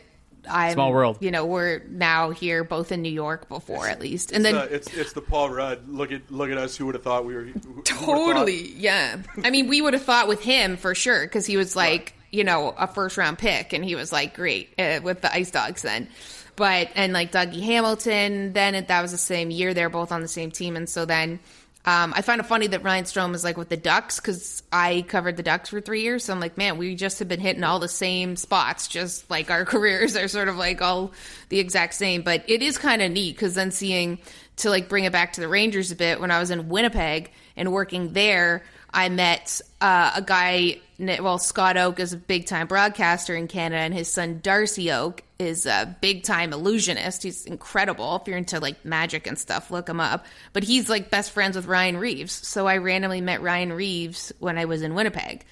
[0.49, 1.17] I'm Small world.
[1.19, 4.67] You know, we're now here, both in New York before at least, and then Uh,
[4.69, 5.87] it's it's the Paul Rudd.
[5.87, 6.75] Look at look at us.
[6.77, 7.43] Who would have thought we were?
[7.43, 9.21] Who, who Totally, yeah.
[9.43, 12.43] I mean, we would have thought with him for sure because he was like, you
[12.43, 15.81] know, a first round pick, and he was like great uh, with the Ice Dogs
[15.81, 16.07] then.
[16.55, 19.73] But and like Dougie Hamilton, then it, that was the same year.
[19.73, 21.39] They're both on the same team, and so then
[21.87, 25.05] um, I find it funny that Ryan Strome is like with the Ducks because I
[25.07, 26.25] covered the Ducks for three years.
[26.25, 29.49] So I'm like, man, we just have been hitting all the same spots, just like
[29.49, 31.13] our careers are sort of like all
[31.47, 32.23] the exact same.
[32.23, 34.19] But it is kind of neat because then seeing
[34.57, 37.31] to like bring it back to the Rangers a bit when I was in Winnipeg
[37.55, 40.81] and working there, I met uh, a guy.
[40.99, 45.21] Well, Scott Oake is a big time broadcaster in Canada, and his son Darcy Oake
[45.39, 47.23] is a big time illusionist.
[47.23, 48.15] He's incredible.
[48.17, 50.25] If you're into like magic and stuff, look him up.
[50.53, 52.33] But he's like best friends with Ryan Reaves.
[52.47, 55.45] So I randomly met Ryan Reaves when I was in Winnipeg.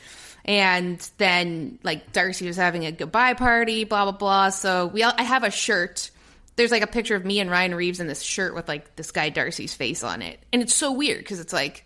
[0.44, 4.50] And then like Darcy was having a goodbye party, blah blah blah.
[4.50, 6.12] So we all, I have a shirt
[6.56, 9.12] there's like a picture of me and Ryan Reaves in this shirt with like this
[9.12, 10.40] guy Darcy's face on it.
[10.54, 11.86] And it's so weird because it's like,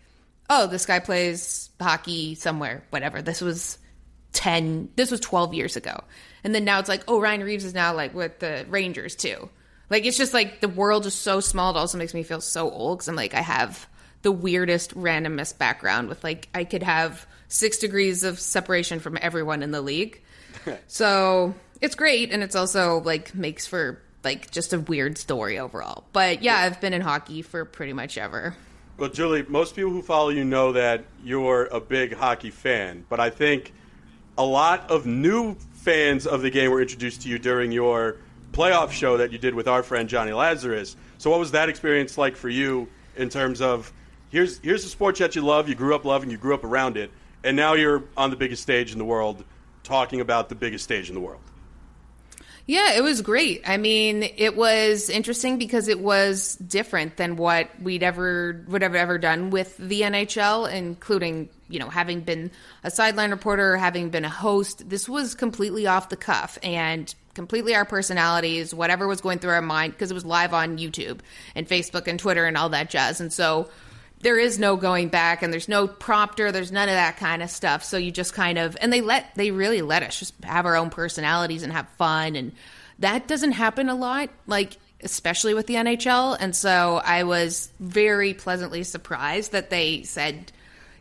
[0.50, 3.22] oh, this guy plays hockey somewhere, whatever.
[3.22, 3.78] This was
[4.34, 6.04] 10, this was 12 years ago.
[6.44, 9.50] And then now it's like, oh, Ryan Reaves is now like with the Rangers too.
[9.90, 11.76] Like it's just like the world is so small.
[11.76, 13.88] It also makes me feel so old because I'm like, I have
[14.22, 19.64] the weirdest, randomest background with like, I could have six degrees of separation from everyone
[19.64, 20.22] in the league.
[20.88, 26.04] So it's great, and it's also like makes for like just a weird story overall.
[26.14, 28.56] But yeah, I've been in hockey for pretty much ever.
[28.98, 33.20] Well, Julie, most people who follow you know that you're a big hockey fan, but
[33.20, 33.74] I think
[34.38, 38.17] a lot of new fans of the game were introduced to you during your
[38.51, 40.95] playoff show that you did with our friend Johnny Lazarus.
[41.17, 43.91] So, what was that experience like for you in terms of
[44.30, 46.97] here's here's a sport that you love, you grew up loving, you grew up around
[46.97, 47.11] it,
[47.43, 49.43] and now you're on the biggest stage in the world,
[49.84, 51.41] talking about the biggest stage in the world.
[52.65, 53.67] Yeah, it was great.
[53.67, 58.93] I mean, it was interesting because it was different than what we'd ever would have
[58.93, 62.51] ever done with the NHL, including you know having been
[62.84, 64.89] a sideline reporter, having been a host.
[64.89, 69.61] This was completely off the cuff and completely our personalities, whatever was going through our
[69.61, 71.20] mind, because it was live on YouTube
[71.55, 73.22] and Facebook and Twitter and all that jazz.
[73.22, 73.70] And so
[74.22, 77.49] there is no going back and there's no prompter there's none of that kind of
[77.49, 80.65] stuff so you just kind of and they let they really let us just have
[80.65, 82.51] our own personalities and have fun and
[82.99, 88.34] that doesn't happen a lot like especially with the NHL and so I was very
[88.34, 90.51] pleasantly surprised that they said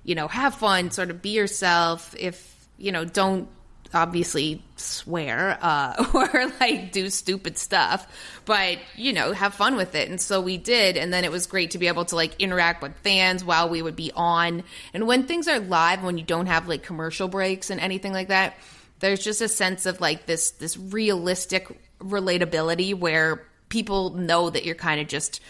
[0.05, 2.15] you know have fun sort of be yourself.
[2.19, 3.49] If you know don't
[3.95, 8.07] obviously swear uh, or like do stupid stuff
[8.45, 10.09] but you know have fun with it.
[10.09, 12.83] And so we did and then it was great to be able to like interact
[12.83, 14.63] with fans while we would be on.
[14.93, 18.29] And when things are live when you don't have like commercial breaks and anything like
[18.29, 18.55] that
[19.01, 21.69] there's just a sense of like this this realistic
[22.01, 25.41] relatability where people know that you're kind of just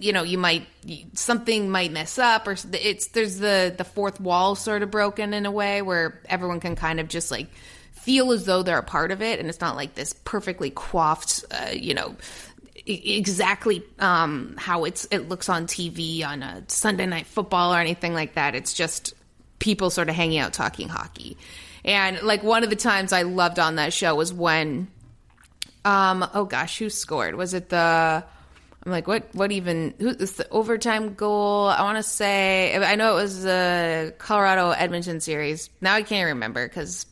[0.00, 0.66] you know you might
[1.14, 5.46] something might mess up or it's there's the the fourth wall sort of broken in
[5.46, 7.48] a way where everyone can kind of just like
[7.92, 11.44] feel as though they're a part of it and it's not like this perfectly coiffed
[11.50, 12.14] uh, you know
[12.88, 18.14] exactly um, how it's it looks on TV on a Sunday night football or anything
[18.14, 18.54] like that.
[18.54, 19.14] It's just
[19.58, 21.36] people sort of hanging out talking hockey.
[21.84, 24.88] And like one of the times I loved on that show was when
[25.84, 27.34] um oh gosh who scored?
[27.34, 28.24] Was it the
[28.88, 29.34] I'm like, what?
[29.34, 29.92] What even?
[29.98, 31.66] Who is the overtime goal?
[31.66, 32.74] I want to say.
[32.74, 35.68] I know it was the Colorado Edmonton series.
[35.82, 37.04] Now I can't remember because.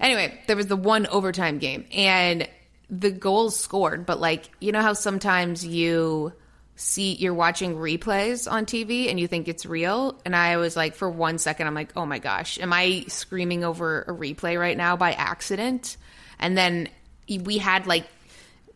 [0.00, 2.48] Anyway, there was the one overtime game, and
[2.90, 4.06] the goals scored.
[4.06, 6.32] But like, you know how sometimes you
[6.74, 10.96] see you're watching replays on TV and you think it's real, and I was like,
[10.96, 14.76] for one second, I'm like, oh my gosh, am I screaming over a replay right
[14.76, 15.96] now by accident?
[16.40, 16.88] And then
[17.28, 18.04] we had like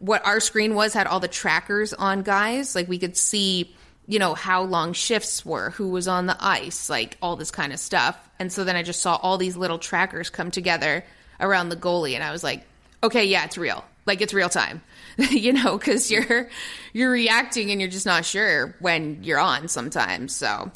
[0.02, 2.74] what our screen was had all the trackers on guys.
[2.74, 3.72] Like we could see,
[4.08, 7.72] you know, how long shifts were, who was on the ice, like all this kind
[7.72, 8.18] of stuff.
[8.40, 11.04] And so then I just saw all these little trackers come together
[11.38, 12.64] around the goalie and I was like,
[13.00, 13.84] okay, yeah, it's real.
[14.04, 14.82] Like it's real time.
[15.30, 16.50] you know, cuz you're
[16.92, 20.34] you're reacting and you're just not sure when you're on sometimes.
[20.34, 20.72] So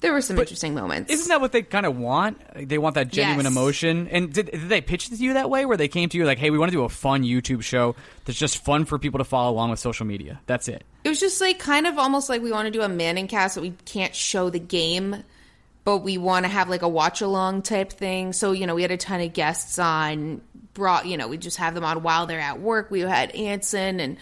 [0.00, 1.10] there were some interesting moments.
[1.12, 2.40] Isn't that what they kind of want?
[2.68, 3.52] They want that genuine Yes.
[3.52, 4.08] emotion.
[4.08, 6.24] And did, did they pitch it to you that way, where they came to you
[6.24, 9.18] like, "Hey, we want to do a fun YouTube show that's just fun for people
[9.18, 10.40] to follow along with social media.
[10.46, 12.88] That's it." It was just like kind of almost like we want to do a
[12.88, 15.24] Manning cast, but we can't show the game
[15.84, 18.34] but we want to have like a watch along type thing.
[18.34, 20.42] So, you know, we had a ton of guests on,
[20.74, 22.90] brought, you know, we just have them on while they're at work.
[22.90, 24.18] We had Anson and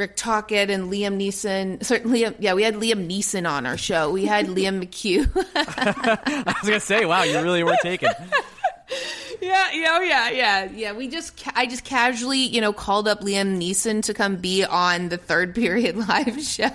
[0.00, 1.84] Rick Tocchet and Liam Neeson.
[1.84, 4.10] Certainly, yeah, we had Liam Neeson on our show.
[4.10, 5.28] We had Liam McHugh.
[5.54, 8.08] I was gonna say, wow, you really were taken.
[9.42, 10.92] yeah, yeah, oh, yeah, yeah, yeah.
[10.92, 15.10] We just, I just casually, you know, called up Liam Neeson to come be on
[15.10, 16.70] the third period live show.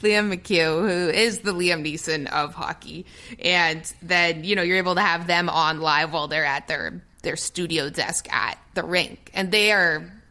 [0.00, 3.04] Liam McHugh, who is the Liam Neeson of hockey,
[3.40, 7.02] and then you know you're able to have them on live while they're at their
[7.22, 10.21] their studio desk at the rink, and they are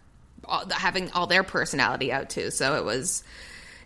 [0.52, 2.52] all, having all their personality out too.
[2.52, 3.24] So it was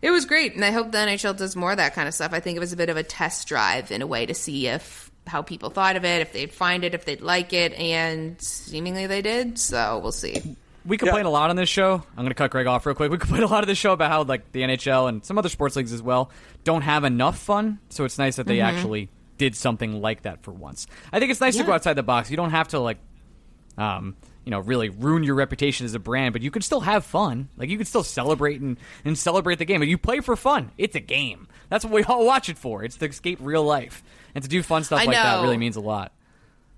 [0.01, 2.33] it was great, and I hope the NHL does more of that kind of stuff.
[2.33, 4.67] I think it was a bit of a test drive in a way to see
[4.67, 8.39] if how people thought of it, if they'd find it, if they'd like it, and
[8.41, 9.57] seemingly they did.
[9.57, 10.55] So we'll see.
[10.85, 11.29] We complain yeah.
[11.29, 11.95] a lot on this show.
[11.95, 13.09] I'm going to cut Greg off real quick.
[13.09, 15.49] We complain a lot of this show about how like the NHL and some other
[15.49, 16.29] sports leagues as well
[16.63, 17.79] don't have enough fun.
[17.89, 18.75] So it's nice that they mm-hmm.
[18.75, 20.87] actually did something like that for once.
[21.11, 21.63] I think it's nice yeah.
[21.63, 22.29] to go outside the box.
[22.29, 22.97] You don't have to like,
[23.77, 27.03] um, you know, really ruin your reputation as a brand, but you can still have
[27.03, 27.49] fun.
[27.57, 29.81] Like you can still celebrate and, and celebrate the game.
[29.81, 30.71] But you play for fun.
[30.77, 31.47] It's a game.
[31.69, 32.83] That's what we all watch it for.
[32.83, 34.03] It's to escape real life
[34.35, 35.23] and to do fun stuff I like know.
[35.23, 36.11] that really means a lot.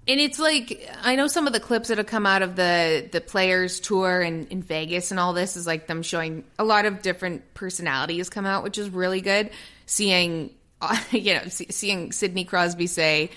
[0.07, 3.09] And it's like I know some of the clips that have come out of the
[3.11, 6.85] the players tour in, in Vegas and all this is like them showing a lot
[6.85, 9.49] of different personalities come out, which is really good.
[9.85, 10.51] Seeing
[11.11, 13.31] you know seeing Sidney Crosby say,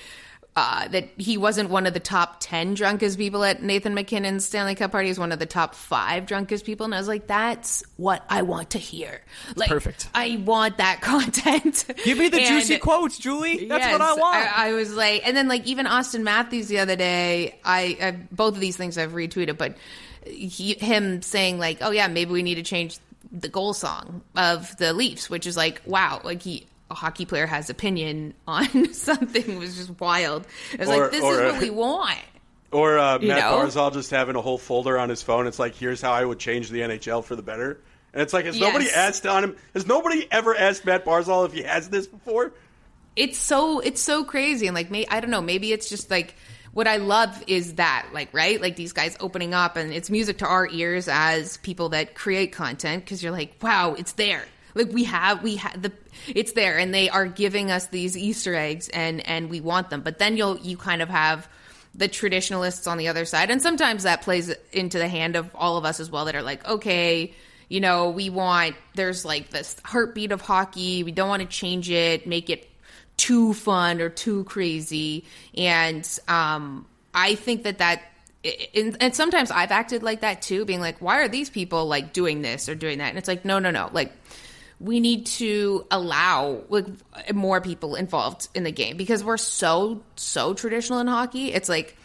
[0.57, 4.75] uh, that he wasn't one of the top 10 drunkest people at Nathan MacKinnon's Stanley
[4.75, 5.09] Cup party.
[5.09, 6.85] He's one of the top five drunkest people.
[6.85, 9.23] And I was like, that's what I want to hear.
[9.55, 10.09] Like, Perfect.
[10.13, 11.85] I want that content.
[12.05, 13.67] Give me the and, juicy quotes, Julie.
[13.67, 14.59] That's yes, what I want.
[14.59, 18.11] I, I, was like, and then like even Auston Matthews the other day, I, I
[18.33, 19.77] both of these things I've retweeted, but
[20.27, 22.99] he, him saying like, oh yeah, maybe we need to change
[23.33, 27.47] the goal song of the Leafs, which is like, wow, like he a hockey player
[27.47, 30.47] has opinion on something was just wild.
[30.73, 32.19] It was or, like, this is what we want.
[32.73, 33.59] Or uh, Matt know?
[33.59, 35.47] Barzal just having a whole folder on his phone.
[35.47, 37.81] It's like, here's how I would change the NHL for the better.
[38.13, 38.67] And it's like, has yes.
[38.67, 39.57] nobody asked on him?
[39.75, 42.53] Has nobody ever asked Matt Barzal if he has this before?
[43.17, 46.37] It's so it's so crazy, and like, may, I don't know, maybe it's just like
[46.73, 50.39] what I love is that, like, right, like these guys opening up, and it's music
[50.39, 54.45] to our ears as people that create content because you're like, wow, it's there.
[54.75, 55.93] Like we have, we have the,
[56.29, 60.03] it's there, and they are giving us these Easter eggs, and and we want them.
[60.03, 61.49] But then you'll you kind of have
[61.95, 65.77] the traditionalists on the other side, and sometimes that plays into the hand of all
[65.77, 66.25] of us as well.
[66.25, 67.35] That are like, okay,
[67.69, 71.03] you know, we want there's like this heartbeat of hockey.
[71.03, 72.69] We don't want to change it, make it
[73.17, 75.25] too fun or too crazy,
[75.57, 78.03] and um, I think that that
[78.45, 82.43] and, sometimes I've acted like that too, being like, why are these people like doing
[82.43, 83.09] this or doing that?
[83.09, 83.91] And it's like, no, no, no.
[83.93, 84.13] Like,
[84.81, 86.87] we need to allow like
[87.35, 91.53] more people involved in the game because we're so so traditional in hockey.
[91.53, 91.97] It's like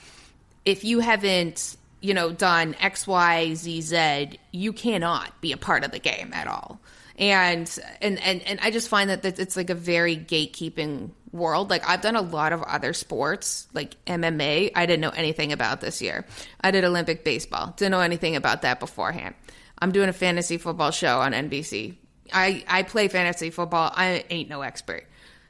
[0.65, 5.85] if you haven't you know done X Y Z Z, you cannot be a part
[5.85, 6.79] of the game at all.
[7.17, 11.69] And and and and I just find that it's like a very gatekeeping world.
[11.69, 14.71] Like I've done a lot of other sports, like MMA.
[14.75, 16.25] I didn't know anything about this year.
[16.59, 17.73] I did Olympic baseball.
[17.77, 19.33] Didn't know anything about that beforehand.
[19.79, 21.95] I'm doing a fantasy football show on NBC.
[22.33, 23.91] I I play fantasy football.
[23.93, 25.05] I ain't no expert.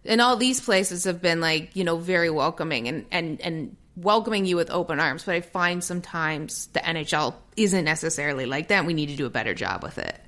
[0.05, 4.45] And all these places have been like, you know, very welcoming and and and welcoming
[4.45, 8.85] you with open arms, but I find sometimes the NHL isn't necessarily like that.
[8.85, 10.19] We need to do a better job with it.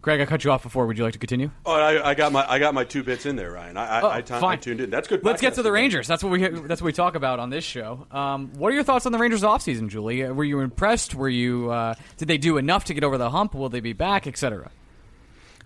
[0.00, 0.86] Greg, I cut you off before.
[0.86, 1.50] Would you like to continue?
[1.64, 3.76] Oh, I, I got my I got my two bits in there, Ryan.
[3.76, 4.44] I, oh, I, t- fine.
[4.44, 4.90] I tuned in.
[4.90, 5.24] That's good.
[5.24, 6.06] Let's get to the Rangers.
[6.06, 8.06] That's what we that's what we talk about on this show.
[8.10, 10.22] Um, what are your thoughts on the Rangers offseason, Julie?
[10.24, 11.14] Were you impressed?
[11.14, 13.54] Were you uh, did they do enough to get over the hump?
[13.54, 14.70] Will they be back, etc.?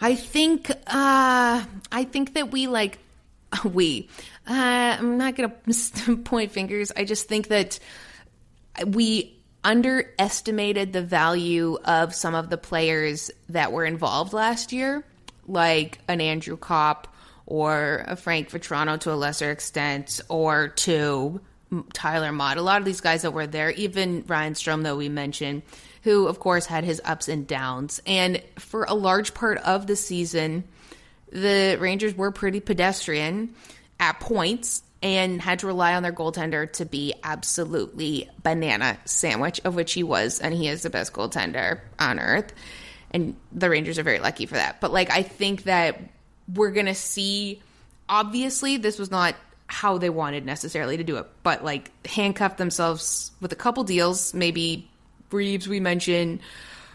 [0.00, 2.98] I think uh, I think that we like
[3.64, 4.08] we.
[4.48, 5.52] Uh, I'm not going
[5.94, 6.92] to point fingers.
[6.96, 7.78] I just think that
[8.86, 9.38] we
[9.68, 15.04] underestimated the value of some of the players that were involved last year,
[15.46, 17.14] like an Andrew Copp
[17.44, 21.38] or a Frank Vatrano to a lesser extent, or to
[21.92, 22.56] Tyler Motte.
[22.56, 25.60] A lot of these guys that were there, even Ryan Strome, that we mentioned,
[26.02, 28.00] who of course had his ups and downs.
[28.06, 30.64] And for a large part of the season,
[31.30, 33.54] the Rangers were pretty pedestrian
[34.00, 39.74] at points and had to rely on their goaltender to be absolutely banana sandwich, of
[39.74, 42.53] which he was, and he is the best goaltender on earth.
[43.12, 44.80] And the Rangers are very lucky for that.
[44.80, 46.01] But like, I think that
[46.53, 47.62] we're gonna see.
[48.09, 49.34] Obviously, this was not
[49.66, 54.34] how they wanted necessarily to do it, but like handcuff themselves with a couple deals.
[54.34, 54.90] Maybe
[55.30, 56.40] Reaves we mentioned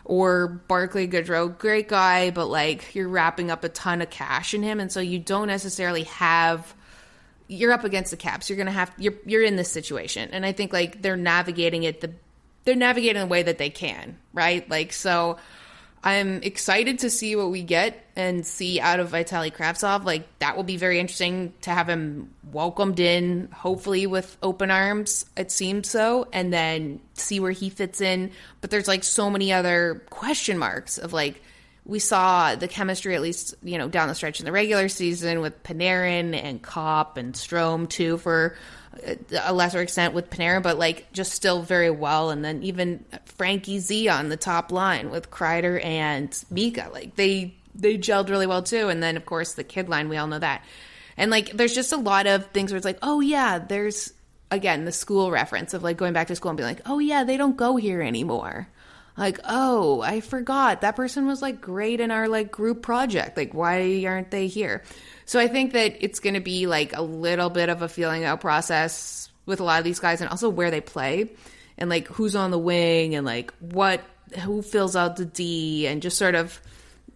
[0.06, 4.62] or Barclay Goodrow, great guy, but like you're wrapping up a ton of cash in
[4.62, 6.76] him, and so you don't necessarily have.
[7.48, 8.50] You're up against the caps.
[8.50, 12.02] You're gonna have you're you're in this situation, and I think like they're navigating it
[12.02, 12.12] the
[12.66, 14.68] they're navigating the way that they can, right?
[14.70, 15.38] Like so.
[16.06, 20.04] I'm excited to see what we get and see out of Vitaly Kravtsov.
[20.04, 25.26] Like that will be very interesting to have him welcomed in, hopefully with open arms.
[25.38, 28.32] It seems so, and then see where he fits in.
[28.60, 31.42] But there's like so many other question marks of like
[31.86, 35.42] we saw the chemistry at least you know down the stretch in the regular season
[35.42, 38.56] with Panarin and Copp and Strome too for
[39.06, 42.30] uh, a lesser extent with Panarin, but like just still very well.
[42.30, 47.56] And then even Frankie Z on the top line with Kreider and Mika, like they
[47.76, 48.90] they gelled really well too.
[48.90, 50.64] And then of course the kid line, we all know that.
[51.18, 54.14] And like there's just a lot of things where it's like, oh yeah, there's
[54.52, 57.24] again the school reference of like going back to school and being like, oh yeah,
[57.24, 58.70] they don't go here anymore.
[59.16, 63.38] Like, oh, I forgot that person was like great in our like group project.
[63.38, 64.84] Like, why aren't they here?
[65.26, 68.24] So I think that it's going to be like a little bit of a feeling
[68.24, 71.30] out process with a lot of these guys and also where they play
[71.78, 74.02] and like who's on the wing and like what
[74.40, 76.60] who fills out the D and just sort of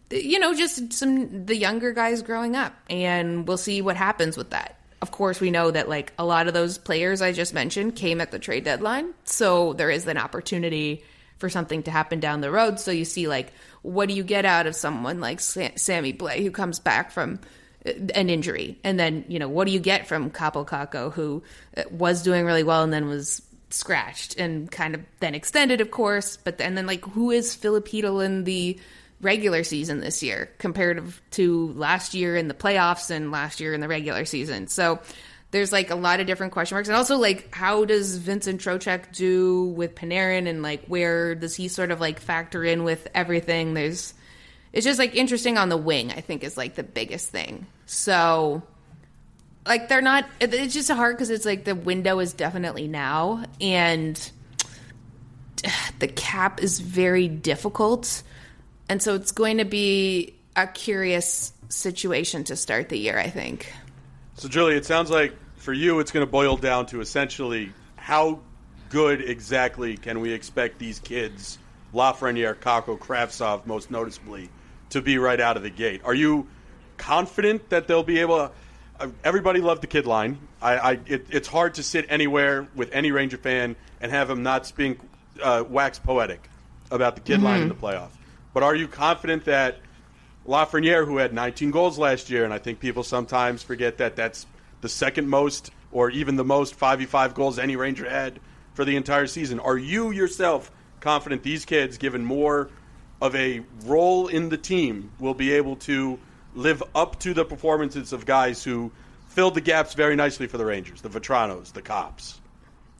[0.10, 4.52] you know just some the younger guys growing up and we'll see what happens with
[4.52, 4.76] that.
[5.02, 8.20] Of course, we know that like a lot of those players I just mentioned came
[8.20, 11.04] at the trade deadline, so there is an opportunity
[11.38, 12.80] for something to happen down the road.
[12.80, 16.52] So you see like what do you get out of someone like Sammy Blais who
[16.52, 17.40] comes back from
[17.86, 18.78] an injury.
[18.84, 21.44] And then, you know, what do you get from Kaapo Kakko, who
[21.76, 25.92] uh, was doing really well and then was scratched and kind of then extended, of
[25.92, 26.38] course.
[26.38, 28.80] But then, then like, who is Filip in the
[29.22, 33.82] regular season this year compared to last year in the playoffs and last year in
[33.82, 34.68] the regular season?
[34.68, 35.00] So
[35.52, 36.89] there's like a lot of different question marks.
[36.89, 41.68] And also, like, how does Vincent Trocheck do with Panarin and like, where does he
[41.68, 43.74] sort of like factor in with everything?
[43.74, 44.14] There's,
[44.74, 47.66] it's just like interesting on the wing, I think, is like the biggest thing.
[47.86, 48.62] So,
[49.66, 53.45] like, they're not, it's just hard because it's like the window is definitely now.
[53.62, 54.32] And
[56.00, 58.22] the cap is very difficult.
[58.89, 63.72] And so it's going to be a curious situation to start the year, I think.
[64.38, 68.40] So, Julie, it sounds like for you, it's going to boil down to essentially how
[68.90, 71.58] good exactly can we expect these kids,
[71.92, 74.52] Lafreniere, Kakko, Kravtsov, most noticeably,
[74.92, 76.02] to be right out of the gate?
[76.04, 76.48] Are you
[76.98, 78.52] confident that they'll be able to?
[79.00, 80.38] Uh, everybody loved the kid line.
[80.62, 84.44] I, I it, it's hard to sit anywhere with any Ranger fan and have them
[84.44, 85.00] not being
[85.42, 86.48] uh, wax poetic
[86.92, 87.44] about the kid mm-hmm.
[87.44, 87.82] line in mm-hmm.
[87.82, 88.10] the playoff.
[88.54, 89.80] But are you confident that
[90.48, 94.45] Lafreniere, who had 19 goals last year, and I think people sometimes forget that that's
[94.82, 98.39] the second most or even the most 5v5 goals any Ranger had
[98.74, 99.60] for the entire season.
[99.60, 102.70] Are you yourself confident these kids, given more
[103.22, 106.20] of a role in the team, will be able to
[106.56, 108.91] live up to the performances of guys who
[109.30, 112.39] filled the gaps very nicely for the Rangers, the Vatranos, the Copps?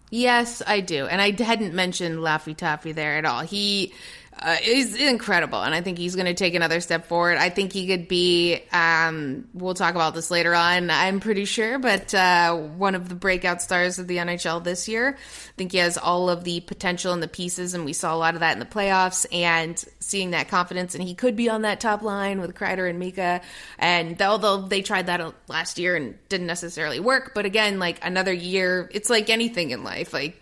[0.10, 1.06] Yes, I do.
[1.06, 3.42] And I hadn't mentioned Laffy Taffy there at all.
[3.42, 3.94] He
[4.40, 7.38] uh, is incredible, and I think he's going to take another step forward.
[7.38, 8.62] I think he could be.
[8.72, 10.90] Um, we'll talk about this later on.
[10.90, 15.18] I'm pretty sure, but uh, one of the breakout stars of the NHL this year.
[15.18, 18.18] I think he has all of the potential and the pieces, and we saw a
[18.18, 19.26] lot of that in the playoffs.
[19.32, 23.00] And seeing that confidence, and he could be on that top line with Kreider and
[23.00, 23.42] Mika.
[23.78, 28.34] And although they tried that last year and didn't necessarily work, but again, like another
[28.34, 30.42] year, it's like anything in life, like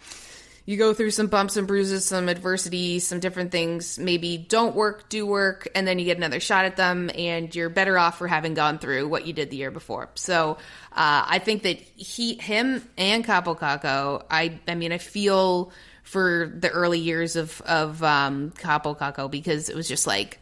[0.66, 5.09] you go through some bumps and bruises, some adversity, some different things maybe don't work,
[5.09, 8.28] do work, and then you get another shot at them, and you're better off for
[8.28, 10.09] having gone through what you did the year before.
[10.16, 10.57] So
[10.91, 16.70] uh, I think that he, him, and Kakko, I, I mean, I feel for the
[16.70, 20.39] early years of of um, Kakko because it was just like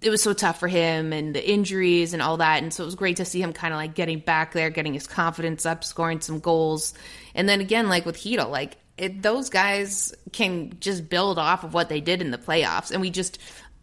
[0.00, 2.62] it was so tough for him and the injuries and all that.
[2.62, 4.94] And so it was great to see him kind of like getting back there, getting
[4.94, 6.94] his confidence up, scoring some goals.
[7.34, 11.74] And then again, like with Chytil, like it, those guys can just build off of
[11.74, 13.38] what they did in the playoffs, and we just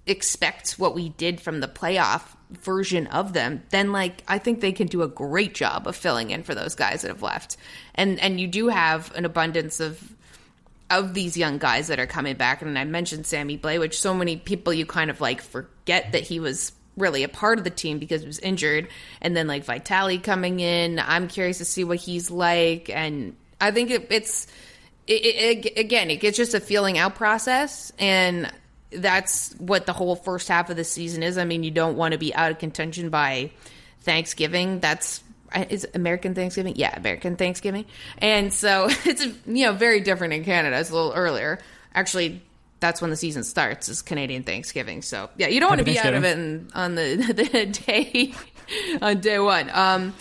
[0.06, 4.72] expect what we did from the playoff version of them, then like I think they
[4.72, 7.58] can do a great job of filling in for those guys that have left.
[7.96, 10.16] And and you do have an abundance of
[10.90, 12.62] of these young guys that are coming back.
[12.62, 16.24] And I mentioned Sammy Blais, which so many people you kind of like forget that
[16.24, 18.88] he was really a part of the team because he was injured.
[19.22, 22.90] And then like Vitaly coming in, I'm curious to see what he's like.
[22.90, 24.48] And I think it, it's
[25.08, 28.52] it, it, again, it gets just a feeling out process, and
[28.92, 31.38] that's what the whole first half of the season is.
[31.38, 33.52] I mean, you don't want to be out of contention by
[34.02, 34.80] Thanksgiving.
[34.80, 35.24] That's
[35.70, 36.76] is American Thanksgiving?
[36.76, 37.86] Yeah, American Thanksgiving.
[38.18, 40.80] And so it's you know very different in Canada.
[40.80, 41.60] It's a little earlier.
[41.94, 42.42] Actually,
[42.80, 45.02] that's when the season starts is Canadian Thanksgiving.
[45.02, 47.16] So yeah, you don't want to be out of it in, on the
[47.52, 48.34] the day
[49.02, 49.70] on day one.
[49.72, 50.14] Um,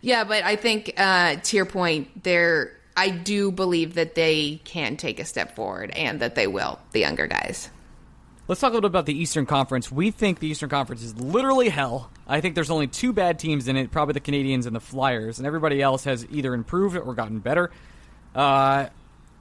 [0.00, 4.96] yeah, but I think uh, to your point, there I do believe that they can
[4.96, 6.78] take a step forward and that they will.
[6.92, 7.70] The younger guys.
[8.46, 9.90] Let's talk a little bit about the Eastern Conference.
[9.90, 12.10] We think the Eastern Conference is literally hell.
[12.26, 15.38] I think there's only two bad teams in it, probably the Canadiens and the Flyers,
[15.38, 17.70] and everybody else has either improved or gotten better.
[18.34, 18.88] Uh,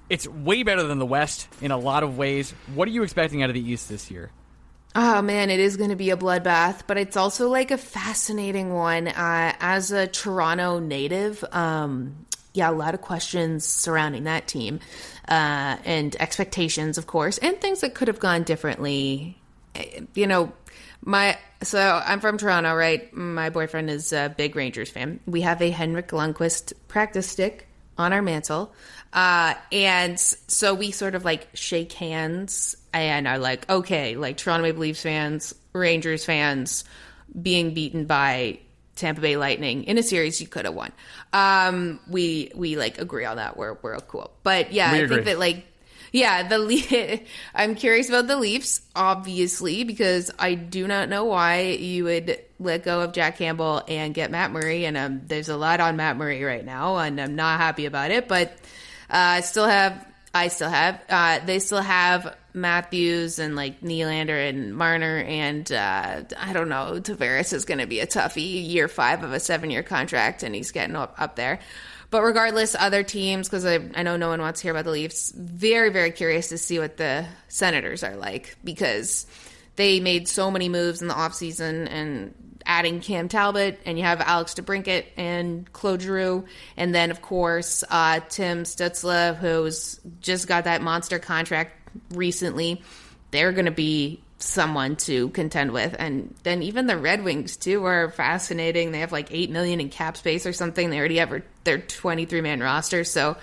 [0.09, 2.51] it's way better than the West in a lot of ways.
[2.73, 4.31] What are you expecting out of the East this year?
[4.95, 8.73] Oh man, it is going to be a bloodbath, but it's also like a fascinating
[8.73, 9.07] one.
[9.07, 14.79] Uh, as a Toronto native, um, yeah, a lot of questions surrounding that team
[15.27, 19.37] uh, and expectations, of course, and things that could have gone differently.
[19.75, 20.53] Eh, You know,
[21.03, 23.13] my so I'm from Toronto, right?
[23.13, 25.19] My boyfriend is a big Rangers fan.
[25.25, 28.73] We have a Henrik Lundqvist practice stick on our mantle.
[29.13, 34.63] Uh, and so we sort of like shake hands and are like, okay, like Toronto
[34.63, 36.83] Maple Leafs fans, Rangers fans
[37.39, 38.59] being beaten by
[38.95, 40.91] Tampa Bay Lightning in a series you could have won.
[41.31, 43.57] Um, we we like agree on that.
[43.57, 44.31] We're we're cool.
[44.43, 45.15] But yeah, We I agree.
[45.17, 45.65] think that like
[46.11, 47.19] yeah, the Le-
[47.55, 52.83] I'm curious about the Leafs, obviously, because I do not know why you would let
[52.83, 56.17] go of Jack Campbell and get Matt Murray, and um, there's a lot on Matt
[56.17, 58.27] Murray right now, and I'm not happy about it.
[58.27, 58.49] But
[59.09, 64.49] uh, I still have, I still have, uh, they still have Matthews and like Nylander
[64.49, 68.87] and Marner, and uh, I don't know, Tavares is going to be a toughie, year
[68.87, 71.59] five of a seven year contract, and he's getting up up there.
[72.09, 74.91] But regardless, other teams, because I, I know no one wants to hear about the
[74.91, 79.25] Leafs, very, very curious to see what the Senators are like because
[79.77, 82.35] they made so many moves in the offseason and
[82.65, 86.45] adding Cam Talbot, and you have Alex DeBrincat and Claude Giroux.
[86.77, 92.81] And then, of course, uh, Tim Stützle, who's just got that monster contract recently.
[93.31, 97.85] They're going to be someone to contend with and then even the red wings too
[97.85, 101.41] are fascinating they have like 8 million in cap space or something they already have
[101.63, 103.37] their 23 man roster so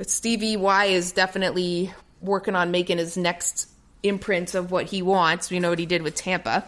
[0.00, 1.92] stevie y is definitely
[2.22, 3.68] working on making his next
[4.02, 6.64] imprint of what he wants we know what he did with tampa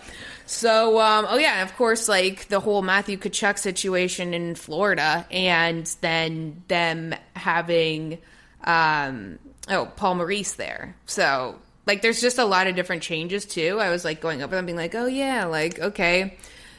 [0.47, 5.87] so um, oh yeah of course like the whole matthew Tkachuk situation in florida and
[6.01, 8.19] then them having
[8.65, 11.57] um, oh paul maurice there so
[11.91, 13.79] like there's just a lot of different changes too.
[13.81, 16.37] I was like going over them being like, "Oh yeah, like okay,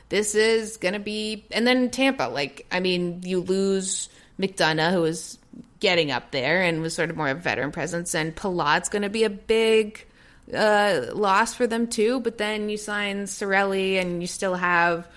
[0.07, 5.37] this is to be." And then Tampa, like I mean, you lose McDonagh who was
[5.81, 9.09] getting up there and was sort of more of a veteran presence and Palat's to
[9.09, 10.05] be a big
[10.53, 15.07] uh, loss for them too, but then you sign Cirelli and you still have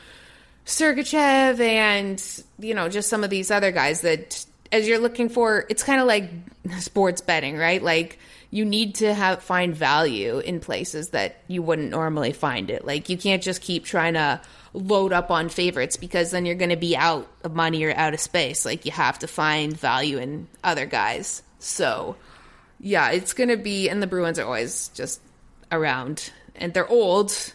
[0.67, 5.67] Sergachev and you know just some of these other guys that as you're looking for
[5.69, 6.31] it's kind of like
[6.79, 7.83] sports betting right?
[7.83, 8.19] Like
[8.51, 12.87] you need to have find value in places that you wouldn't normally find it.
[12.87, 14.41] Like you can't just keep trying to
[14.73, 18.15] load up on favorites because then you're going to be out of money or out
[18.15, 18.65] of space.
[18.65, 21.43] Like you have to find value in other guys.
[21.59, 22.15] So
[22.85, 25.21] yeah it's going to be and the bruins are always just
[25.73, 27.53] around and they're old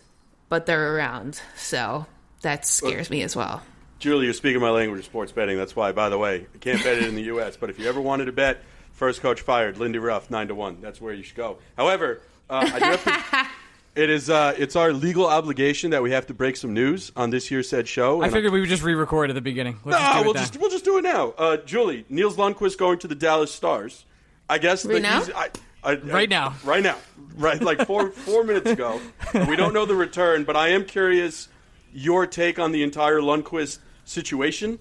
[0.49, 2.05] but they're around so
[2.41, 3.61] that scares me as well
[3.99, 5.57] Julie, you're speaking my language of sports betting.
[5.57, 7.57] That's why, by the way, I can't bet it in the U.S.
[7.57, 8.63] But if you ever wanted to bet,
[8.93, 10.79] first coach fired, Lindy Ruff, nine to one.
[10.79, 11.57] That's where you should go.
[11.75, 13.47] However, uh, I do have to,
[14.01, 17.29] it is uh, it's our legal obligation that we have to break some news on
[17.29, 18.21] this year's said show.
[18.21, 19.79] I and figured we would just re-record at the beginning.
[19.83, 21.33] Let's just No, do it we'll just we'll just do it now.
[21.37, 24.05] Uh, Julie, Nils Lundkvist going to the Dallas Stars.
[24.49, 25.21] I guess Right the now?
[25.21, 25.49] easy- I,
[25.83, 26.55] I, Right now.
[26.65, 26.97] right now,
[27.35, 28.99] right like four four minutes ago.
[29.47, 31.47] We don't know the return, but I am curious
[31.93, 34.79] your take on the entire Lundkvist situation.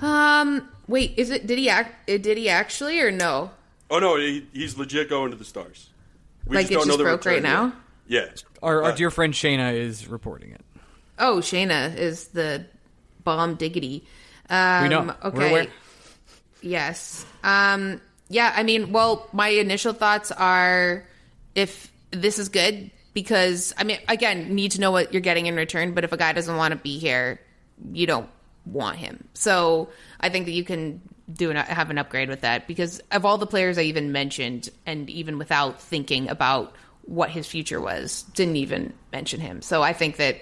[0.00, 1.46] Um, wait, is it?
[1.46, 2.08] Did he act?
[2.10, 3.50] uh, Did he actually or no?
[3.90, 5.90] Oh no, he, he's legit going to the Stars.
[6.46, 7.72] We Like, it just broke return right now?
[8.08, 8.42] yet.
[8.62, 10.60] Our, our Uh, dear friend Shayna is reporting it.
[11.18, 12.64] Oh, Shayna is the
[13.22, 14.04] bomb diggity.
[14.50, 15.14] Um, We know.
[15.22, 15.68] We're Okay.
[16.62, 17.26] Yes.
[17.44, 18.00] Um.
[18.28, 18.52] Yeah.
[18.54, 21.04] I mean, well, my initial thoughts are
[21.54, 25.56] if this is good because I mean, again, need to know what you're getting in
[25.56, 25.92] return.
[25.92, 27.40] But if a guy doesn't want to be here,
[27.92, 28.28] you don't
[28.64, 29.28] want him.
[29.34, 29.88] So
[30.20, 31.00] I think that you can
[31.32, 34.68] do an, have an upgrade with that because of all the players I even mentioned,
[34.86, 39.62] and even without thinking about what his future was, didn't even mention him.
[39.62, 40.36] So I think that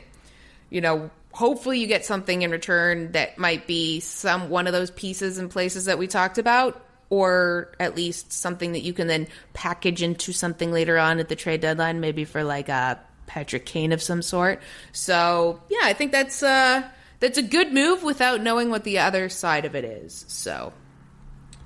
[0.71, 4.91] you know, hopefully you get something in return that might be some one of those
[4.91, 9.27] pieces and places that we talked about or at least something that you can then
[9.53, 13.93] package into something later on at the trade deadline maybe for like a Patrick Kane
[13.93, 14.61] of some sort.
[14.91, 16.83] So, yeah, I think that's uh
[17.21, 20.25] that's a good move without knowing what the other side of it is.
[20.27, 20.73] So,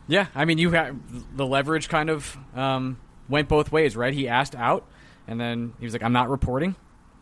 [0.07, 0.97] Yeah, I mean, you have
[1.37, 2.99] the leverage kind of um,
[3.29, 4.12] went both ways, right?
[4.12, 4.87] He asked out,
[5.27, 6.77] and then he was like, "I'm not reporting."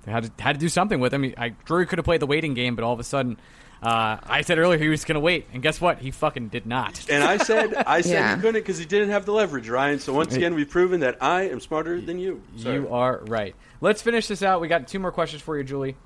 [0.04, 1.32] They had to, had to do something with him.
[1.36, 3.38] I Drury could have played the waiting game, but all of a sudden,
[3.82, 5.98] uh, I said earlier he was going to wait, and guess what?
[5.98, 7.04] He fucking did not.
[7.10, 8.36] And I said, I said Yeah.
[8.36, 9.98] he couldn't because he didn't have the leverage, Ryan.
[9.98, 12.42] So once again, we've proven that I am smarter than you.
[12.56, 12.74] sir.
[12.74, 13.54] You are right.
[13.80, 14.60] Let's finish this out.
[14.60, 15.96] We got two more questions for you, Julie.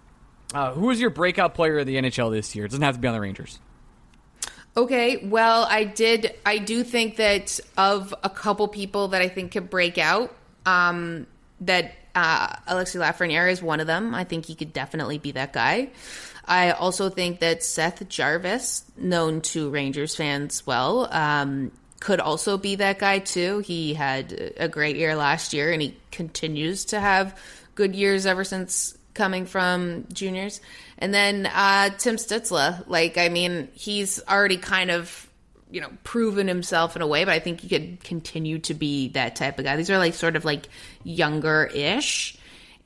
[0.54, 2.64] Uh, who is your breakout player of the NHL this year?
[2.64, 3.58] It doesn't have to be on the Rangers.
[4.76, 6.34] Okay, well, I did.
[6.44, 10.34] I do think that of a couple people that I think could break out,
[10.66, 11.26] um,
[11.62, 14.14] that uh, Alexi Lafreniere is one of them.
[14.14, 15.90] I think he could definitely be that guy.
[16.46, 22.76] I also think that Seth Jarvis, known to Rangers fans well, um, could also be
[22.76, 23.58] that guy too.
[23.58, 27.38] He had a great year last year, and he continues to have
[27.74, 30.60] good years ever since coming from juniors.
[30.98, 35.25] And then uh, Tim Stützle, like I mean, he's already kind of
[35.70, 39.08] you know proven himself in a way, but I think he could continue to be
[39.10, 39.76] that type of guy.
[39.76, 40.68] These are like sort of like
[41.04, 42.36] younger ish.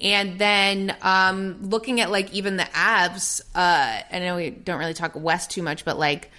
[0.01, 4.95] And then um, looking at like even the Avs, uh, I know we don't really
[4.95, 6.31] talk West too much, but like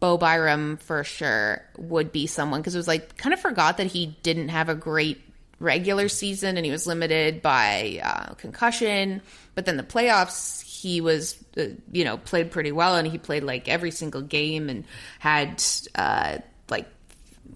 [0.00, 3.86] Bo Byram for sure would be someone because it was like kind of forgot that
[3.86, 5.22] he didn't have a great
[5.58, 9.22] regular season and he was limited by uh, concussion.
[9.54, 13.42] But then the playoffs, he was, uh, you know, played pretty well and he played
[13.42, 14.84] like every single game and
[15.18, 15.62] had
[15.94, 16.86] uh, like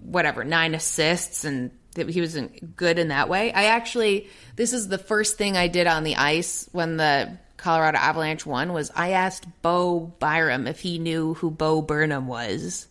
[0.02, 2.38] whatever nine assists and he was
[2.76, 3.52] good in that way.
[3.52, 7.98] I actually this is the first thing I did on the ice when the Colorado
[7.98, 12.86] Avalanche won was I asked Bo Byram if he knew who Bo Burnham was.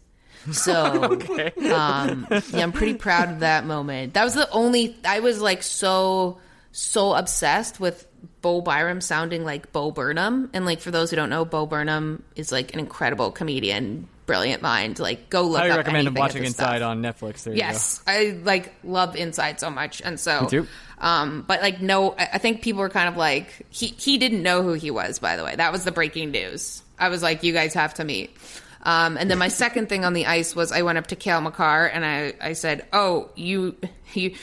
[0.51, 1.03] So
[1.73, 4.13] um, yeah, I'm pretty proud of that moment.
[4.13, 6.39] That was the only I was like so
[6.71, 8.07] so obsessed with
[8.41, 10.49] Bo Byram sounding like Bo Burnham.
[10.53, 14.61] And like for those who don't know, Bo Burnham is like an incredible comedian, brilliant
[14.61, 14.99] mind.
[14.99, 16.89] Like go look up recommend watching Inside stuff.
[16.89, 17.43] on Netflix.
[17.43, 20.47] There Yes, I like love Inside so much, and so.
[20.99, 24.43] Um, but like no, I I think people were kind of like he he didn't
[24.43, 25.19] know who he was.
[25.19, 26.83] By the way, that was the breaking news.
[26.97, 28.35] I was like, you guys have to meet.
[28.81, 31.41] Um, and then my second thing on the ice was I went up to Cale
[31.41, 33.75] Makar and I I said, oh you
[34.13, 34.35] you.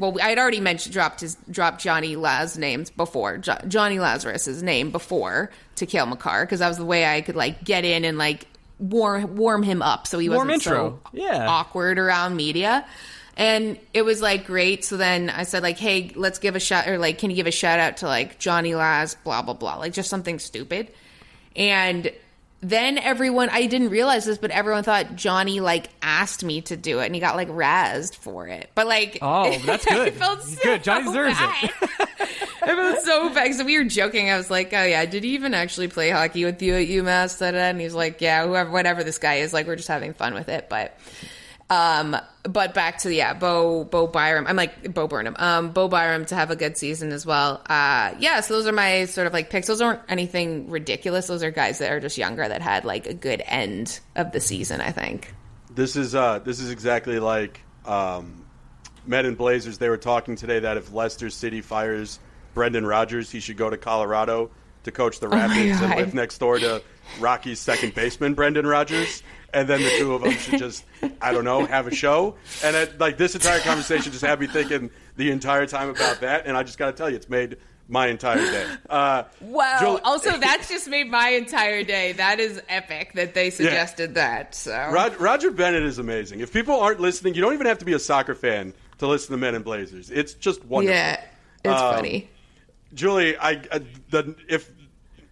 [0.00, 4.62] Well, I had already mentioned dropped his dropped Johnny Laz names before jo- Johnny Lazarus's
[4.62, 8.04] name before to Cale Makar because that was the way I could like get in
[8.04, 8.46] and like
[8.78, 10.98] warm warm him up so he Warm wasn't intro.
[11.04, 11.46] so Yeah.
[11.48, 12.84] awkward around media.
[13.36, 14.84] And it was like great.
[14.84, 17.46] So then I said like, hey, let's give a shout or like, can you give
[17.46, 20.90] a shout out to like Johnny Laz, blah blah blah, like just something stupid.
[21.56, 22.10] And
[22.62, 27.00] then everyone, I didn't realize this, but everyone thought Johnny like asked me to do
[27.00, 28.68] it, and he got like razzed for it.
[28.74, 30.08] But like, Oh, that's good.
[30.08, 30.82] I felt so good.
[30.84, 31.70] Johnny deserves it.
[31.80, 32.28] bad.
[32.62, 33.54] I felt so bad.
[33.54, 34.30] So we were joking.
[34.30, 37.40] I was like, "Oh yeah, did he even actually play hockey with you at UMass?"
[37.40, 40.50] And he's like, "Yeah, whoever, whatever this guy is, like, we're just having fun with
[40.50, 40.94] it." But,
[41.70, 44.46] um, but back to yeah, Bo Bo Byram.
[44.46, 45.36] I'm like Bo Burnham.
[45.38, 47.62] Um, Bo Byram to have a good season as well.
[47.66, 48.40] Uh, yeah.
[48.40, 49.68] So those are my sort of like picks.
[49.68, 51.28] Those aren't anything ridiculous.
[51.28, 54.40] Those are guys that are just younger that had like a good end of the
[54.40, 54.80] season.
[54.80, 55.32] I think.
[55.72, 58.44] This is uh, this is exactly like um,
[59.06, 59.78] Men in Blazers.
[59.78, 62.18] They were talking today that if Leicester City fires
[62.52, 64.50] Brendan Rodgers, he should go to Colorado
[64.84, 66.82] to coach the Rapids and live next door to
[67.18, 69.22] Rockies' second baseman, Brendan Rodgers.
[69.52, 70.84] And then the two of them should just,
[71.20, 72.36] I don't know, have a show.
[72.64, 76.46] And like this entire conversation just had me thinking the entire time about that.
[76.46, 77.56] And I just got to tell you, it's made
[77.88, 78.66] my entire day.
[78.88, 79.98] Uh, Wow.
[80.04, 82.12] Also, that's just made my entire day.
[82.12, 84.54] That is epic that they suggested that.
[84.54, 86.38] So Rod, Roger Bennett is amazing.
[86.38, 89.32] If people aren't listening, you don't even have to be a soccer fan to listen
[89.32, 90.12] to Men in Blazers.
[90.12, 90.94] It's just wonderful.
[90.94, 91.20] yeah,
[91.64, 92.30] it's Um, funny.
[92.94, 93.80] Julie, I, I
[94.10, 94.70] the, if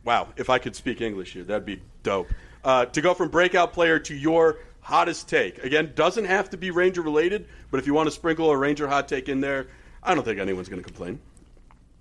[0.04, 2.28] wow, if I could speak English here, that'd be dope.
[2.64, 6.70] Uh, to go from breakout player to your hottest take again doesn't have to be
[6.70, 9.68] Ranger related, but if you want to sprinkle a Ranger hot take in there,
[10.02, 11.20] I don't think anyone's going to complain.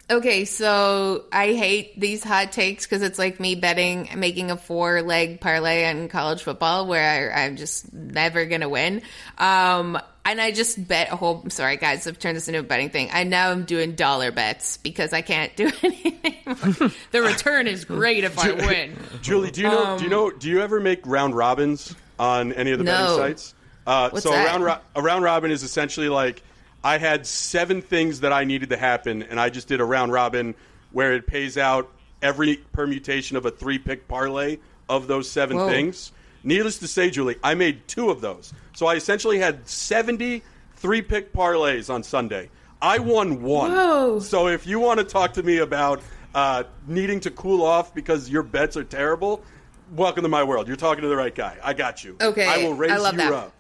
[0.10, 5.02] Okay, so I hate these hot takes because it's like me betting, making a four
[5.02, 9.02] leg parlay on college football where I, I'm just never going to win.
[9.38, 10.00] Um,
[10.32, 12.90] and I just bet a whole, I'm sorry guys, I've turned this into a betting
[12.90, 13.10] thing.
[13.12, 16.92] I now am doing dollar bets because I can't do anything.
[17.12, 18.98] the return is great if I win.
[19.22, 19.98] Julie, do you know?
[19.98, 20.30] do you know?
[20.32, 23.54] Do you ever make round robins on any of the betting sites?
[23.86, 24.44] Uh, What's so that?
[24.44, 26.42] a round ro- a round robin is essentially like
[26.84, 30.12] I had seven things that I needed to happen, and I just did a round
[30.12, 30.56] robin
[30.92, 31.90] where it pays out
[32.22, 34.58] every permutation of a three pick parlay
[34.90, 35.70] of those seven Whoa.
[35.70, 36.12] things.
[36.44, 38.54] Needless to say, Julie, I made two of those.
[38.76, 40.44] So I essentially had 70
[40.78, 42.50] three pick parlays on Sunday.
[42.82, 43.72] I won one.
[43.72, 44.20] Whoa.
[44.20, 46.02] So if you want to talk to me about
[46.34, 49.44] uh, needing to cool off because your bets are terrible,
[49.92, 50.68] welcome to my world.
[50.68, 51.58] You're talking to the right guy.
[51.64, 52.16] I got you.
[52.22, 53.34] Okay, I will raise I love you that.
[53.34, 53.54] up.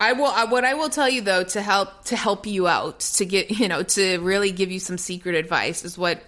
[0.00, 0.26] I will.
[0.26, 3.50] I, what I will tell you though, to help to help you out, to get
[3.58, 6.20] you know, to really give you some secret advice, is what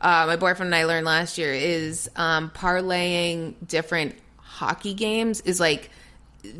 [0.00, 4.16] uh, my boyfriend and I learned last year is um, parlaying different
[4.62, 5.90] hockey games is like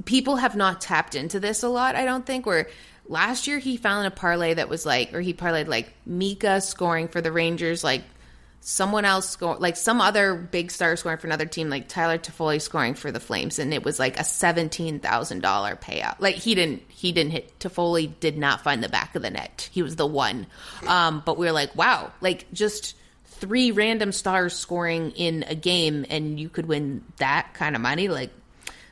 [0.05, 1.95] people have not tapped into this a lot.
[1.95, 2.47] I don't think.
[2.47, 2.69] Where
[3.07, 7.07] last year he found a parlay that was like, or he parlayed like Mika scoring
[7.07, 8.03] for the Rangers, like
[8.65, 12.61] someone else score like some other big star scoring for another team like Tyler Toffoli
[12.61, 15.01] scoring for the Flames and it was like a $17,000
[15.81, 16.15] payout.
[16.21, 19.69] Like he didn't he didn't hit Toffoli did not find the back of the net.
[19.73, 20.47] He was the one.
[20.87, 22.97] Um but we were like, wow, like just
[23.43, 28.07] three random stars scoring in a game and you could win that kind of money
[28.07, 28.31] like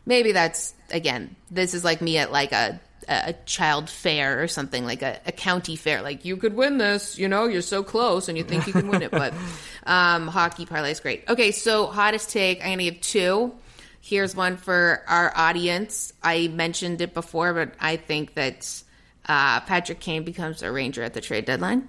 [0.05, 4.85] maybe that's again this is like me at like a a child fair or something
[4.85, 6.01] like a, a, county fair.
[6.01, 8.87] Like you could win this, you know, you're so close and you think you can
[8.89, 9.11] win it.
[9.11, 9.35] But
[9.87, 11.25] um, hockey parlay is great.
[11.29, 12.61] Okay, so hottest take.
[12.61, 13.53] I'm gonna give two.
[14.01, 16.13] Here's one for our audience.
[16.23, 18.83] I mentioned it before, but I think that
[19.27, 21.89] uh, Patrick Kane becomes a Ranger at the trade deadline.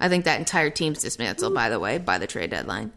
[0.00, 2.92] I think that entire team's dismantled, by the way, by the trade deadline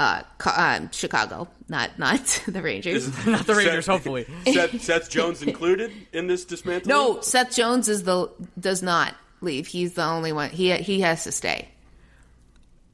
[0.00, 0.22] uh,
[0.56, 3.06] um, Chicago, not not the Rangers.
[3.26, 4.26] not the Rangers, Seth, hopefully.
[4.46, 6.88] Seth, Seth, Jones included in this dismantling?
[6.88, 9.66] No, Seth Jones is the does not leave.
[9.66, 10.50] He's the only one.
[10.50, 11.68] He he has to stay.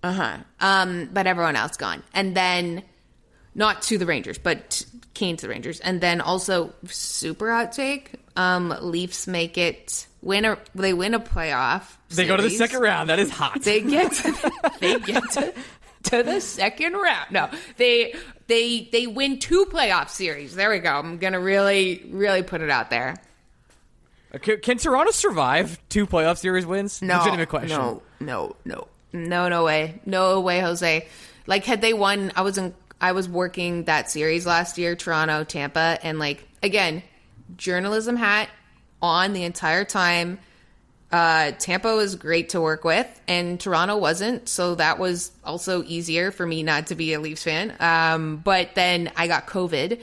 [0.03, 0.37] Uh huh.
[0.61, 2.83] Um, but everyone else gone, and then
[3.55, 4.85] not to the Rangers, but
[5.15, 8.12] Kane to the Rangers, and then also super hot take.
[8.37, 11.84] Um, Leafs make it win a they win a playoff.
[12.09, 12.28] They series.
[12.28, 13.10] go to the second round.
[13.10, 13.62] That is hot.
[13.62, 15.55] They get to, they get to
[16.05, 17.30] to the second round.
[17.30, 18.14] No, they
[18.47, 20.55] they they win two playoff series.
[20.55, 20.90] There we go.
[20.90, 23.16] I'm gonna really really put it out there.
[24.34, 27.01] Uh, can, can Toronto survive two playoff series wins?
[27.02, 27.78] No, legitimate question.
[27.78, 31.06] No, no, no, no, no way, no way, Jose.
[31.47, 35.44] Like had they won, I was in, I was working that series last year, Toronto,
[35.44, 37.02] Tampa, and like again,
[37.56, 38.48] journalism hat
[39.01, 40.39] on the entire time
[41.12, 44.48] uh, Tampa was great to work with, and Toronto wasn't.
[44.48, 47.74] So that was also easier for me not to be a Leafs fan.
[47.78, 50.01] Um, but then I got COVID,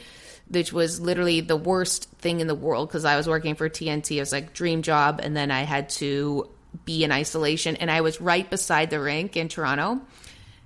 [0.48, 4.18] which was literally the worst thing in the world because I was working for TNT.
[4.18, 6.50] It was like dream job, and then I had to
[6.86, 10.02] be in isolation, and I was right beside the rink in Toronto.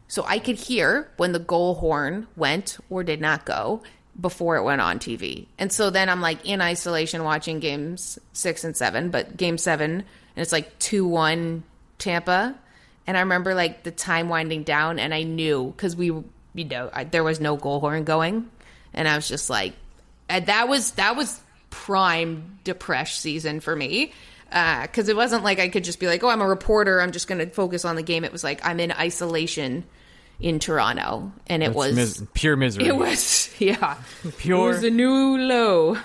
[0.07, 3.81] So I could hear when the goal horn went or did not go
[4.19, 5.45] before it went on TV.
[5.57, 10.03] And so then I'm like in isolation watching games six and seven, but game seven
[10.37, 11.63] and it's like 2 1
[11.97, 12.55] Tampa.
[13.07, 16.91] And I remember like the time winding down, and I knew because we, you know,
[16.93, 18.49] I, there was no goal horn going.
[18.93, 19.73] And I was just like,
[20.29, 21.41] and that was, that was
[21.71, 24.13] prime depression season for me
[24.49, 27.01] because uh, it wasn't like I could just be like, oh, I'm a reporter.
[27.01, 28.23] I'm just going to focus on the game.
[28.23, 29.85] It was like I'm in isolation
[30.39, 32.87] in Toronto, and it That's was mis- pure misery.
[32.87, 33.97] It was, yeah,
[34.37, 34.69] pure.
[34.69, 35.97] It was a new low.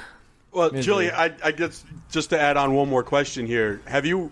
[0.53, 0.83] Well, misery.
[0.83, 4.31] Julie, I, I guess just to add on one more question here, have you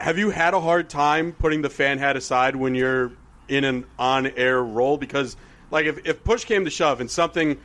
[0.00, 3.12] have you had a hard time putting the fan hat aside when you're
[3.48, 4.96] in an on-air role?
[4.96, 5.36] Because
[5.70, 7.58] like if, if push came to shove and something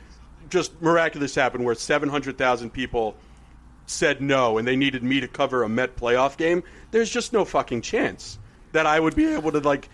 [0.50, 3.16] just miraculous happened where 700,000 people
[3.86, 7.44] said no and they needed me to cover a Met playoff game, there's just no
[7.44, 8.38] fucking chance
[8.72, 9.88] that I would be able to like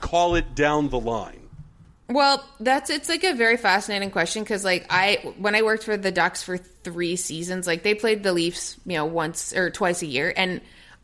[0.00, 1.48] call it down the line.
[2.10, 5.96] Well, that's it's like a very fascinating question because like I when I worked for
[5.96, 10.00] the Ducks for three seasons, like they played the Leafs, you know, once or twice
[10.00, 10.62] a year, and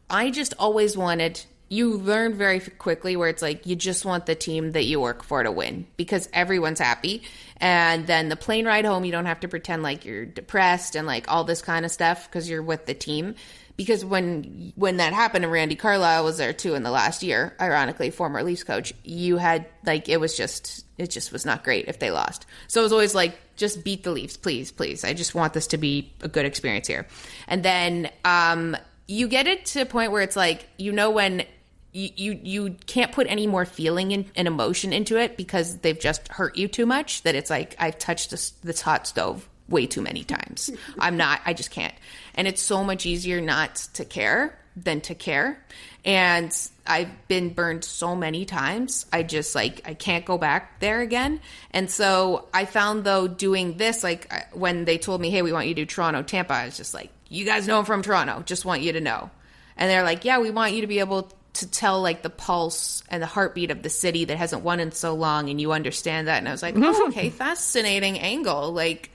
[0.09, 1.45] I just always wanted.
[1.71, 5.25] You learn very quickly where it's like you just want the team that you work
[5.25, 7.23] for to win because everyone's happy,
[7.57, 11.07] and then the plane ride home, you don't have to pretend like you're depressed and
[11.07, 13.35] like all this kind of stuff because you're with the team
[13.77, 17.57] because when when that happened and Randy Carlyle was there too in the last year,
[17.61, 21.89] ironically, former Leafs coach, you had like it was just it just was not great
[21.89, 22.47] if they lost.
[22.69, 25.05] So it was always like just beat the Leafs, please, please.
[25.05, 27.07] I just want this to be a good experience here.
[27.49, 28.77] And then um
[29.07, 31.45] you get it to a point where it's like you know when
[31.93, 35.99] you you, you can't put any more feeling in, and emotion into it because they've
[35.99, 39.87] just hurt you too much that it's like I've touched this, this hot stove way
[39.87, 40.71] too many times.
[40.99, 41.95] I'm not, I just can't.
[42.35, 45.63] And it's so much easier not to care than to care.
[46.05, 46.55] And
[46.87, 49.07] I've been burned so many times.
[49.13, 51.41] I just like, I can't go back there again.
[51.71, 55.69] And so I found though doing this, like when they told me, hey, we want
[55.69, 58.43] you to do Toronto, Tampa, I was just like, you guys know I'm from Toronto.
[58.45, 59.31] Just want you to know.
[59.77, 63.03] And they're like, yeah, we want you to be able to tell like the pulse
[63.09, 66.27] and the heartbeat of the city that hasn't won in so long and you understand
[66.27, 69.11] that and i was like oh, okay fascinating angle like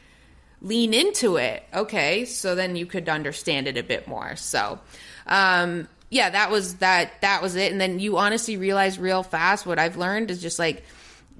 [0.62, 1.64] lean into it.
[1.74, 4.36] Okay, so then you could understand it a bit more.
[4.36, 4.80] So,
[5.28, 7.22] um, yeah, that was that.
[7.22, 7.72] That was it.
[7.72, 10.84] And then you honestly realize real fast what I've learned is just like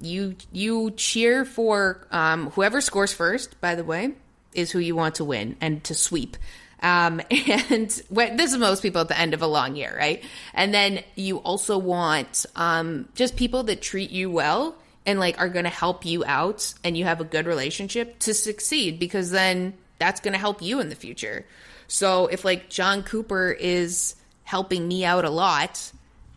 [0.00, 3.60] you you cheer for um, whoever scores first.
[3.60, 4.12] By the way,
[4.54, 6.36] is who you want to win and to sweep.
[6.82, 10.24] Um, and when, this is most people at the end of a long year, right?
[10.54, 14.76] And then you also want um, just people that treat you well
[15.06, 18.34] and like are going to help you out and you have a good relationship to
[18.34, 21.46] succeed because then that's going to help you in the future.
[21.88, 24.14] So if like Jon Cooper is
[24.44, 25.92] helping me out a lot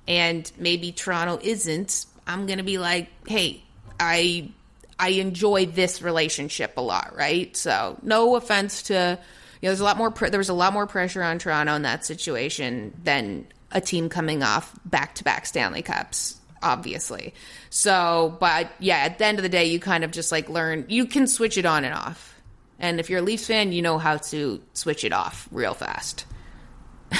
[0.07, 3.63] and maybe Toronto isn't, I'm going to be like, "Hey,
[3.99, 4.51] I
[4.99, 7.55] I enjoy this relationship a lot, right?
[7.55, 8.93] So, no offense to
[9.61, 11.73] you know, there's a lot more pre- there was a lot more pressure on Toronto
[11.75, 17.33] in that situation than a team coming off back-to-back Stanley Cups obviously.
[17.69, 20.85] So, but yeah, at the end of the day, you kind of just like learn,
[20.89, 22.29] you can switch it on and off.
[22.79, 26.25] And if you're a Leafs fan, you know how to switch it off real fast.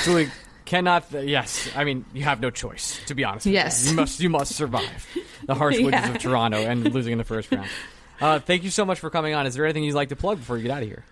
[0.03, 0.29] So we
[0.65, 1.05] cannot.
[1.11, 2.99] Yes, I mean you have no choice.
[3.05, 3.83] To be honest, with Yes.
[3.85, 3.91] you.
[3.91, 4.19] you must.
[4.19, 5.07] You must survive
[5.45, 6.09] the harsh Yeah.
[6.11, 7.69] of Toronto and losing in the first round.
[8.19, 9.45] Uh, thank you so much for coming on.
[9.45, 11.03] Is there anything you'd like to plug before you get out of here?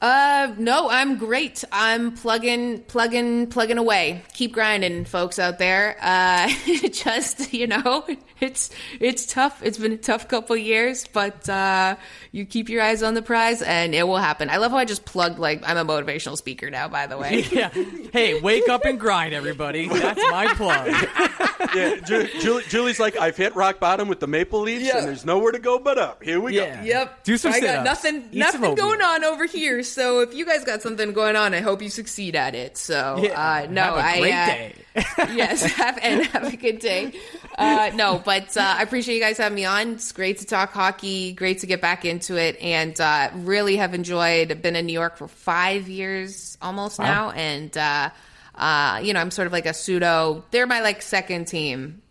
[0.00, 1.62] Uh, no, I'm great.
[1.70, 4.22] I'm plugging, plugging, plugging away.
[4.32, 5.94] Keep grinding, folks out there.
[6.00, 6.48] Uh,
[6.90, 8.06] just you know,
[8.40, 9.60] it's it's tough.
[9.62, 11.96] It's been a tough couple years, but uh,
[12.32, 14.48] you keep your eyes on the prize, and it will happen.
[14.48, 16.88] I love how I just plugged like I'm a motivational speaker now.
[16.88, 17.68] By the way, Yeah.
[18.10, 19.86] Hey, wake up and grind, everybody.
[19.86, 20.94] That's my plug.
[21.74, 24.98] Yeah, Ju- Julie, Julie's like, I've hit rock bottom with the Maple Leafs, Yeah.
[24.98, 26.22] and there's nowhere to go but up.
[26.22, 26.76] Here we Yeah.
[26.80, 26.82] go.
[26.84, 27.22] Yep.
[27.24, 27.84] Do some I got sit-ups.
[27.84, 29.82] nothing Eat nothing going on over here.
[29.92, 32.76] So if you guys got something going on, I hope you succeed at it.
[32.76, 34.74] So uh, no, have a I great uh, day.
[35.34, 37.12] yes, have and have a good day.
[37.58, 39.92] Uh, no, but uh, I appreciate you guys having me on.
[39.92, 41.32] It's great to talk hockey.
[41.32, 44.60] Great to get back into it, and uh, really have enjoyed.
[44.62, 48.10] Been in New York for five years almost now, and uh,
[48.54, 50.44] uh, you know I'm sort of like a pseudo.
[50.50, 52.02] They're my like second team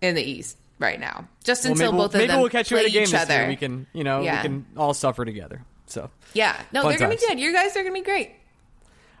[0.00, 1.28] in the East right now.
[1.44, 3.02] Just Well, until maybe, both of maybe them maybe we'll catch you at a game
[3.04, 3.34] each this other.
[3.40, 3.48] year.
[3.48, 4.42] We can, you know, Yeah.
[4.42, 5.64] we can all suffer together.
[5.86, 7.28] So Yeah, no, Fun they're gonna be times.
[7.28, 7.40] good.
[7.40, 8.32] You guys are gonna be great.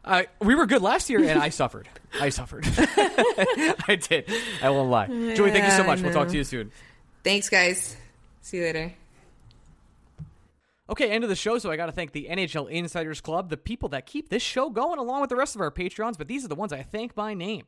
[0.04, 1.88] Uh, we were good last year, and I suffered.
[2.20, 2.64] I suffered.
[2.76, 4.28] I did.
[4.62, 5.06] I won't lie.
[5.06, 6.00] Joey, thank you so Yeah, much.
[6.00, 6.32] We'll talk know.
[6.32, 6.72] to you soon.
[7.22, 7.96] Thanks, guys.
[8.40, 8.92] See you later.
[10.90, 11.58] Okay, end of the show.
[11.58, 14.68] So I got to thank the NHL Insiders Club, the people that keep this show
[14.68, 16.18] going, along with the rest of our Patreons.
[16.18, 17.64] But these are the ones I thank by name.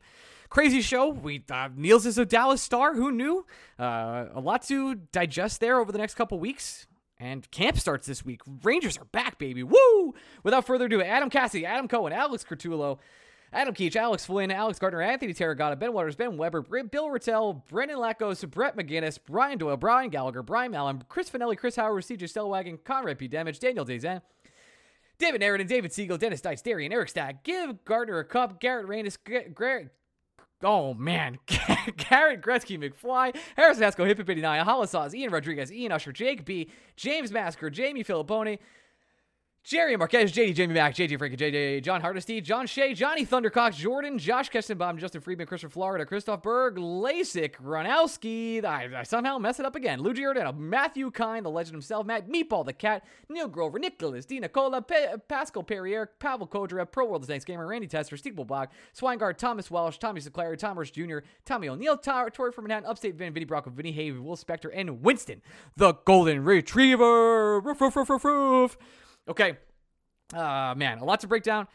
[0.49, 1.09] Crazy show.
[1.09, 2.93] We uh, Nils is a Dallas star.
[2.93, 3.45] Who knew?
[3.79, 6.85] Uh, a lot to digest there over the next couple weeks.
[7.25, 8.41] And camp starts this week.
[8.61, 9.63] Rangers are back, baby.
[9.63, 10.13] Woo!
[10.43, 12.99] Without further ado, Adam Cassidy, Adam Cohen, Alex Curtulo,
[13.51, 17.97] Adam Keach, Alex Flynn, Alex Gardner, Anthony Terragata, Ben Waters, Ben Weber, Bill Rattel, Brendan
[17.97, 22.77] Lackos, Brett McGinnis, Brian Doyle, Brian Gallagher, Brian Mallon, Chris Finelli, Chris Howard, CJ Stellwagen,
[22.83, 23.27] Conrad P.
[23.27, 24.21] Damage, Daniel Dezan,
[25.17, 29.39] David Narradin, David Siegel, Dennis Dice, Darian, Eric Stagg, Give Gardner a cup, Garrett G-
[29.55, 29.89] Garrett.
[30.63, 31.37] Oh man,
[31.97, 37.31] Garrett Gretzky, McFly, Harrison Haskell, Hippie 89, Hollisaz, Ian Rodriguez, Ian Usher, Jake B, James
[37.31, 38.57] Masker, Jamie Filippone,
[39.65, 44.19] Jerry Marquez, JD Jamie Mack, JJ Frankie, JJ John Hardesty, John Shea, Johnny Thundercock, Jordan,
[44.19, 49.65] Josh Kestenbaum, Justin Friedman, Christopher Florida, Christoph Berg, Lasik, Gronowski, I, I somehow mess it
[49.65, 53.79] up again, Lou Giordano, Matthew Kine, the legend himself, Matt Meatball the Cat, Neil Grover,
[53.79, 58.35] Nicholas, Dina Cola, Pe- Pascal Perrier, Pavel Kodra, Pro World Thanks Gamer, Randy Tester, Steve
[58.35, 63.15] Bulbach, Swinegard, Thomas Welsh, Tommy Sinclair, Thomas Jr., Tommy O'Neill, Tor- Tori from Manhattan, Upstate
[63.15, 65.41] Vin, Vinny Brocco, Vinny Hay, Will Spector, and Winston,
[65.75, 67.59] the Golden Retriever.
[67.61, 68.77] Roof, roof, roof, roof, roof.
[69.27, 69.57] Okay.
[70.33, 71.67] Uh, man, a lot to break down.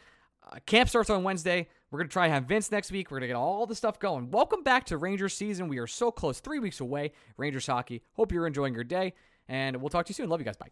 [0.43, 1.67] Uh, camp starts on Wednesday.
[1.89, 3.11] We're going to try and have Vince next week.
[3.11, 4.31] We're going to get all the stuff going.
[4.31, 5.67] Welcome back to Rangers season.
[5.67, 7.11] We are so close, three weeks away.
[7.37, 8.01] Rangers hockey.
[8.13, 9.13] Hope you're enjoying your day,
[9.47, 10.29] and we'll talk to you soon.
[10.29, 10.57] Love you guys.
[10.57, 10.71] Bye.